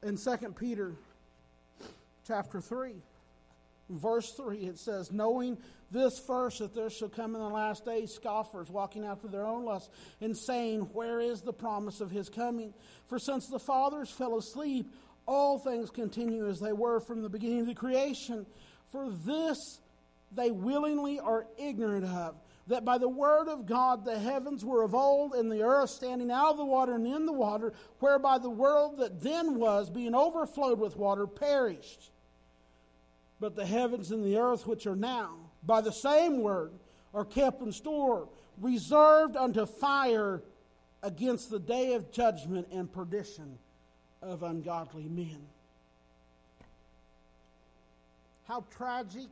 In 0.02 0.16
2 0.16 0.36
Peter 0.58 0.94
chapter 2.26 2.60
3, 2.60 2.94
verse 3.90 4.32
3, 4.34 4.58
it 4.58 4.78
says, 4.78 5.12
Knowing 5.12 5.58
this 5.90 6.18
first, 6.26 6.60
that 6.60 6.74
there 6.74 6.88
shall 6.88 7.10
come 7.10 7.34
in 7.34 7.40
the 7.40 7.48
last 7.48 7.84
days 7.84 8.14
scoffers 8.14 8.70
walking 8.70 9.04
after 9.04 9.28
their 9.28 9.46
own 9.46 9.64
lusts, 9.64 9.90
and 10.22 10.34
saying, 10.36 10.80
Where 10.94 11.20
is 11.20 11.42
the 11.42 11.52
promise 11.52 12.00
of 12.00 12.10
his 12.10 12.30
coming? 12.30 12.72
For 13.08 13.18
since 13.18 13.46
the 13.48 13.58
fathers 13.58 14.10
fell 14.10 14.38
asleep, 14.38 14.90
all 15.26 15.58
things 15.58 15.90
continue 15.90 16.48
as 16.48 16.60
they 16.60 16.72
were 16.72 17.00
from 17.00 17.22
the 17.22 17.28
beginning 17.28 17.60
of 17.60 17.66
the 17.66 17.74
creation. 17.74 18.46
For 18.92 19.10
this 19.10 19.58
they 20.32 20.50
willingly 20.50 21.18
are 21.18 21.46
ignorant 21.58 22.06
of, 22.06 22.36
that 22.66 22.84
by 22.84 22.98
the 22.98 23.08
word 23.08 23.48
of 23.48 23.66
God 23.66 24.04
the 24.04 24.18
heavens 24.18 24.64
were 24.64 24.82
of 24.82 24.94
old, 24.94 25.34
and 25.34 25.50
the 25.50 25.62
earth 25.62 25.90
standing 25.90 26.30
out 26.30 26.52
of 26.52 26.56
the 26.56 26.64
water 26.64 26.94
and 26.94 27.06
in 27.06 27.26
the 27.26 27.32
water, 27.32 27.72
whereby 27.98 28.38
the 28.38 28.50
world 28.50 28.98
that 28.98 29.22
then 29.22 29.56
was, 29.58 29.90
being 29.90 30.14
overflowed 30.14 30.78
with 30.78 30.96
water, 30.96 31.26
perished. 31.26 32.10
But 33.40 33.56
the 33.56 33.66
heavens 33.66 34.10
and 34.10 34.24
the 34.24 34.38
earth 34.38 34.66
which 34.66 34.86
are 34.86 34.96
now, 34.96 35.36
by 35.64 35.80
the 35.80 35.92
same 35.92 36.42
word 36.42 36.72
are 37.14 37.24
kept 37.24 37.62
in 37.62 37.72
store, 37.72 38.28
reserved 38.60 39.36
unto 39.36 39.66
fire 39.66 40.42
against 41.02 41.50
the 41.50 41.58
day 41.58 41.94
of 41.94 42.12
judgment 42.12 42.68
and 42.70 42.92
perdition 42.92 43.58
of 44.22 44.42
ungodly 44.42 45.08
men. 45.08 45.38
How 48.46 48.64
tragic 48.76 49.28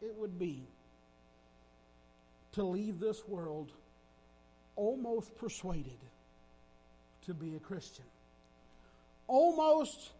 it 0.00 0.14
would 0.16 0.38
be 0.38 0.62
to 2.52 2.62
leave 2.62 3.00
this 3.00 3.26
world 3.26 3.72
almost 4.76 5.34
persuaded 5.36 5.98
to 7.26 7.34
be 7.34 7.56
a 7.56 7.58
Christian. 7.58 8.04
Almost 9.26 10.10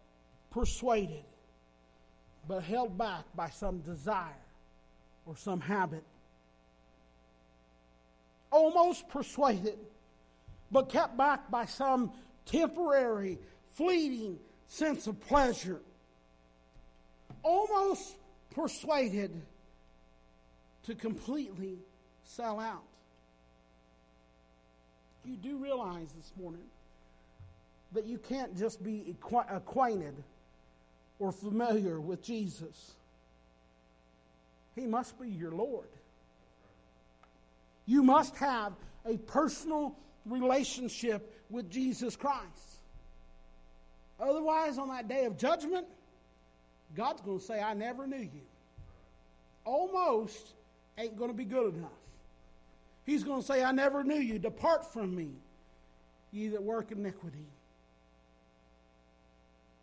persuaded, 0.51 1.23
but 2.47 2.63
held 2.63 2.97
back 2.97 3.25
by 3.35 3.49
some 3.49 3.79
desire 3.79 4.41
or 5.25 5.35
some 5.35 5.59
habit. 5.59 6.03
Almost 8.51 9.09
persuaded, 9.09 9.77
but 10.71 10.89
kept 10.89 11.17
back 11.17 11.49
by 11.49 11.65
some 11.65 12.11
temporary, 12.45 13.39
fleeting 13.73 14.39
sense 14.67 15.07
of 15.07 15.19
pleasure. 15.21 15.81
Almost 17.41 18.15
persuaded 18.55 19.41
to 20.83 20.95
completely 20.95 21.79
sell 22.25 22.59
out. 22.59 22.83
You 25.25 25.35
do 25.35 25.57
realize 25.57 26.11
this 26.17 26.31
morning 26.37 26.65
that 27.93 28.05
you 28.05 28.17
can't 28.17 28.57
just 28.57 28.83
be 28.83 29.15
acquainted 29.49 30.15
or 31.19 31.31
familiar 31.31 31.99
with 31.99 32.21
Jesus 32.23 32.95
he 34.75 34.87
must 34.87 35.19
be 35.19 35.29
your 35.29 35.51
Lord. 35.51 35.87
You 37.85 38.03
must 38.03 38.35
have 38.37 38.73
a 39.05 39.17
personal 39.17 39.95
relationship 40.25 41.43
with 41.49 41.69
Jesus 41.69 42.15
Christ. 42.15 42.41
Otherwise, 44.19 44.77
on 44.77 44.89
that 44.89 45.07
day 45.07 45.25
of 45.25 45.37
judgment, 45.37 45.85
God's 46.95 47.21
going 47.21 47.39
to 47.39 47.45
say, 47.45 47.61
I 47.61 47.73
never 47.73 48.07
knew 48.07 48.17
you. 48.17 48.41
Almost 49.65 50.53
ain't 50.97 51.17
going 51.17 51.29
to 51.29 51.37
be 51.37 51.45
good 51.45 51.75
enough. 51.75 51.91
He's 53.05 53.23
going 53.23 53.41
to 53.41 53.45
say, 53.45 53.63
I 53.63 53.71
never 53.71 54.03
knew 54.03 54.19
you. 54.19 54.39
Depart 54.39 54.91
from 54.91 55.15
me, 55.15 55.31
ye 56.31 56.47
that 56.49 56.63
work 56.63 56.91
iniquity. 56.91 57.47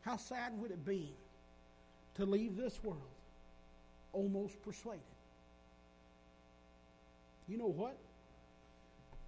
How 0.03 0.17
sad 0.17 0.59
would 0.61 0.71
it 0.71 0.85
be 0.85 1.15
to 2.15 2.27
leave 2.27 2.57
this 2.57 2.83
world 2.83 3.01
almost 4.13 4.63
persuaded. 4.63 5.01
You 7.49 7.59
know 7.59 7.67
what? 7.67 7.97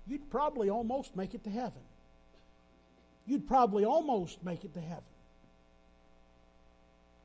You'd 0.07 0.31
probably 0.31 0.69
almost 0.71 1.17
make 1.17 1.35
it 1.35 1.45
to 1.45 1.51
heaven. 1.51 1.83
You'd 3.27 3.47
probably 3.47 3.85
almost 3.85 4.45
make 4.45 4.65
it 4.65 4.75
to 4.75 4.81
heaven. 4.81 5.05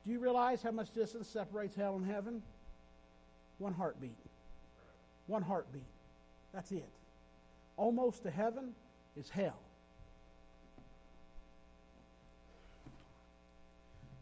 Do 0.06 0.12
you 0.12 0.20
realize 0.20 0.62
how 0.62 0.70
much 0.70 0.92
distance 0.92 1.28
separates 1.28 1.76
hell 1.76 1.96
and 1.96 2.06
heaven? 2.06 2.42
One 3.58 3.74
heartbeat. 3.74 4.16
One 5.26 5.42
heartbeat. 5.42 5.82
That's 6.52 6.72
it. 6.72 6.88
Almost 7.76 8.22
to 8.24 8.30
heaven 8.30 8.72
is 9.16 9.28
hell. 9.30 9.58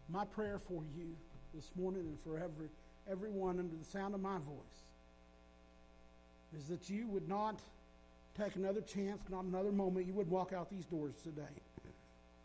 My 0.08 0.24
prayer 0.24 0.58
for 0.58 0.82
you 0.96 1.16
this 1.54 1.70
morning 1.76 2.02
and 2.02 2.18
forever 2.20 2.70
everyone 3.10 3.58
under 3.58 3.76
the 3.76 3.84
sound 3.84 4.14
of 4.14 4.20
my 4.20 4.36
voice 4.38 4.84
is 6.56 6.68
that 6.68 6.88
you 6.88 7.06
would 7.08 7.28
not 7.28 7.60
take 8.38 8.56
another 8.56 8.80
chance, 8.80 9.22
not 9.30 9.44
another 9.44 9.72
moment. 9.72 10.06
You 10.06 10.12
would 10.14 10.30
walk 10.30 10.52
out 10.52 10.70
these 10.70 10.84
doors 10.84 11.14
today 11.22 11.42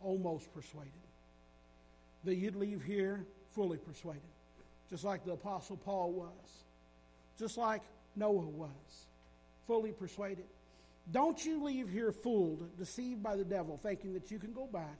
almost 0.04 0.54
persuaded. 0.54 0.92
That 2.24 2.36
you'd 2.36 2.56
leave 2.56 2.84
here 2.84 3.26
fully 3.56 3.78
persuaded, 3.78 4.22
just 4.90 5.04
like 5.04 5.26
the 5.26 5.34
Apostle 5.34 5.78
Paul 5.78 6.12
was, 6.12 6.64
just 7.38 7.58
like 7.58 7.82
Noah 8.16 8.48
was, 8.48 8.70
fully 9.72 9.94
persuaded. 9.94 10.44
Don't 11.14 11.46
you 11.46 11.64
leave 11.64 11.90
here 11.90 12.12
fooled, 12.12 12.78
deceived 12.78 13.24
by 13.24 13.38
the 13.38 13.46
devil, 13.46 13.80
thinking 13.82 14.12
that 14.14 14.30
you 14.30 14.38
can 14.38 14.52
go 14.52 14.68
back 14.68 14.98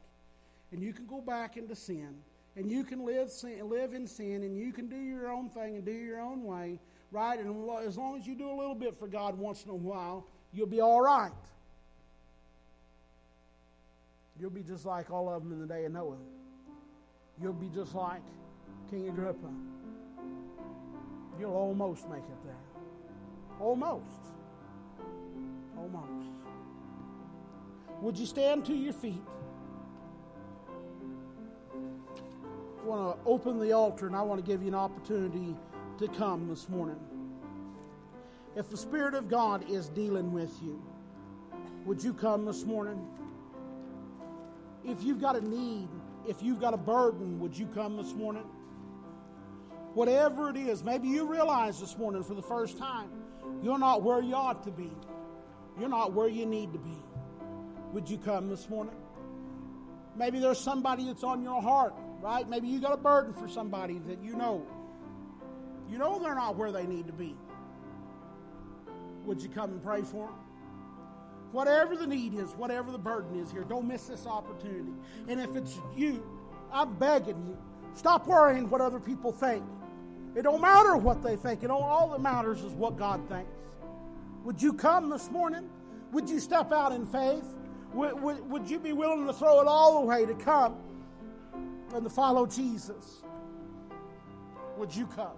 and 0.72 0.82
you 0.82 0.94
can 0.94 1.06
go 1.08 1.20
back 1.20 1.58
into 1.58 1.76
sin 1.76 2.16
and 2.56 2.72
you 2.72 2.86
can 2.86 3.06
live 3.06 3.30
sin, 3.30 3.70
live 3.70 3.94
in 3.94 4.08
sin 4.08 4.44
and 4.44 4.58
you 4.58 4.72
can 4.72 4.88
do 4.88 4.96
your 4.96 5.30
own 5.30 5.50
thing 5.50 5.76
and 5.76 5.86
do 5.86 5.92
your 5.92 6.22
own 6.22 6.46
way, 6.46 6.80
right? 7.12 7.38
And 7.38 7.50
as 7.86 7.98
long 7.98 8.18
as 8.18 8.26
you 8.26 8.34
do 8.34 8.50
a 8.50 8.56
little 8.56 8.74
bit 8.74 8.98
for 8.98 9.10
God 9.10 9.38
once 9.38 9.66
in 9.66 9.72
a 9.72 9.76
while, 9.76 10.26
you'll 10.54 10.68
be 10.68 10.80
all 10.80 11.02
right. 11.02 11.32
You'll 14.40 14.52
be 14.52 14.64
just 14.64 14.86
like 14.86 15.12
all 15.12 15.28
of 15.28 15.44
them 15.44 15.52
in 15.52 15.60
the 15.60 15.68
day 15.68 15.84
of 15.84 15.92
Noah. 15.92 16.16
You'll 17.42 17.52
be 17.52 17.68
just 17.68 17.94
like 17.94 18.24
King 18.90 19.10
Agrippa. 19.10 19.52
You'll 21.38 21.56
almost 21.56 22.08
make 22.08 22.24
it 22.24 22.46
there. 22.46 22.56
Almost. 23.60 24.32
Oh, 25.82 25.86
Almost. 25.86 26.30
Would 28.02 28.18
you 28.18 28.26
stand 28.26 28.66
to 28.66 28.74
your 28.74 28.94
feet? 28.94 29.24
I 32.82 32.88
want 32.88 33.16
to 33.16 33.30
open 33.30 33.60
the 33.60 33.74
altar 33.74 34.08
and 34.08 34.16
I 34.16 34.22
want 34.22 34.44
to 34.44 34.46
give 34.50 34.62
you 34.62 34.70
an 34.70 34.76
opportunity 34.76 35.56
to 36.00 36.08
come 36.08 36.48
this 36.48 36.68
morning. 36.68 37.00
If 38.56 38.70
the 38.70 38.78
Spirit 38.78 39.14
of 39.14 39.30
God 39.30 39.70
is 39.70 39.90
dealing 39.90 40.32
with 40.32 40.52
you, 40.64 40.82
would 41.86 42.04
you 42.04 42.14
come 42.14 42.46
this 42.46 42.66
morning? 42.66 43.08
If 44.84 45.04
you've 45.04 45.22
got 45.22 45.36
a 45.36 45.48
need, 45.48 45.90
if 46.28 46.42
you've 46.42 46.60
got 46.60 46.74
a 46.74 46.78
burden, 46.78 47.40
would 47.40 47.58
you 47.58 47.68
come 47.68 47.98
this 47.98 48.14
morning? 48.14 48.46
Whatever 49.94 50.50
it 50.50 50.58
is, 50.58 50.84
maybe 50.84 51.08
you 51.08 51.26
realize 51.26 51.80
this 51.80 51.98
morning 51.98 52.24
for 52.24 52.34
the 52.34 52.42
first 52.42 52.78
time 52.78 53.10
you're 53.62 53.78
not 53.78 54.02
where 54.02 54.22
you 54.22 54.34
ought 54.34 54.64
to 54.64 54.72
be. 54.72 54.92
You're 55.80 55.90
not 55.90 56.14
where 56.14 56.28
you 56.28 56.46
need 56.46 56.74
to 56.74 56.80
be. 56.80 56.98
Would 57.94 58.10
you 58.10 58.18
come 58.18 58.50
this 58.50 58.70
morning? 58.70 58.96
Maybe 60.16 60.40
there's 60.40 60.60
somebody 60.60 61.06
that's 61.06 61.24
on 61.24 61.42
your 61.44 61.62
heart, 61.62 61.94
right? 62.22 62.48
Maybe 62.48 62.68
you 62.68 62.80
got 62.80 62.94
a 62.94 62.98
burden 62.98 63.34
for 63.34 63.48
somebody 63.48 64.00
that 64.08 64.22
you 64.22 64.36
know. 64.36 64.66
You 65.90 65.98
know 65.98 66.20
they're 66.20 66.36
not 66.36 66.56
where 66.56 66.72
they 66.72 66.86
need 66.86 67.08
to 67.08 67.14
be. 67.14 67.36
Would 69.26 69.42
you 69.42 69.50
come 69.50 69.72
and 69.72 69.84
pray 69.84 70.02
for 70.02 70.28
them? 70.28 70.36
Whatever 71.52 71.98
the 71.98 72.08
need 72.08 72.34
is, 72.34 72.52
whatever 72.52 72.92
the 72.92 72.98
burden 72.98 73.38
is 73.40 73.52
here, 73.52 73.64
don't 73.64 73.88
miss 73.88 74.08
this 74.08 74.26
opportunity. 74.26 74.94
And 75.28 75.40
if 75.40 75.56
it's 75.56 75.78
you, 75.96 76.24
I'm 76.72 76.94
begging 76.96 77.46
you, 77.46 77.58
stop 77.94 78.26
worrying 78.26 78.70
what 78.70 78.80
other 78.80 79.00
people 79.00 79.34
think. 79.34 79.64
It 80.34 80.44
don't 80.44 80.62
matter 80.62 80.96
what 80.96 81.22
they 81.22 81.36
think. 81.36 81.64
It 81.64 81.70
all 81.70 82.10
that 82.12 82.22
matters 82.22 82.64
is 82.64 82.72
what 82.72 82.98
God 82.98 83.28
thinks. 83.28 83.52
Would 84.44 84.62
you 84.62 84.74
come 84.74 85.10
this 85.10 85.30
morning? 85.30 85.70
Would 86.12 86.30
you 86.30 86.40
step 86.40 86.72
out 86.72 86.92
in 86.92 87.06
faith? 87.06 87.46
Would, 87.94 88.22
would, 88.22 88.50
would 88.50 88.70
you 88.70 88.80
be 88.80 88.94
willing 88.94 89.28
to 89.28 89.34
throw 89.34 89.62
it 89.62 89.68
all 89.68 89.98
away 90.00 90.26
to 90.26 90.34
come 90.34 90.78
and 91.94 92.04
to 92.04 92.10
follow 92.10 92.46
Jesus? 92.46 93.24
Would 94.78 94.96
you 94.96 95.06
come? 95.08 95.38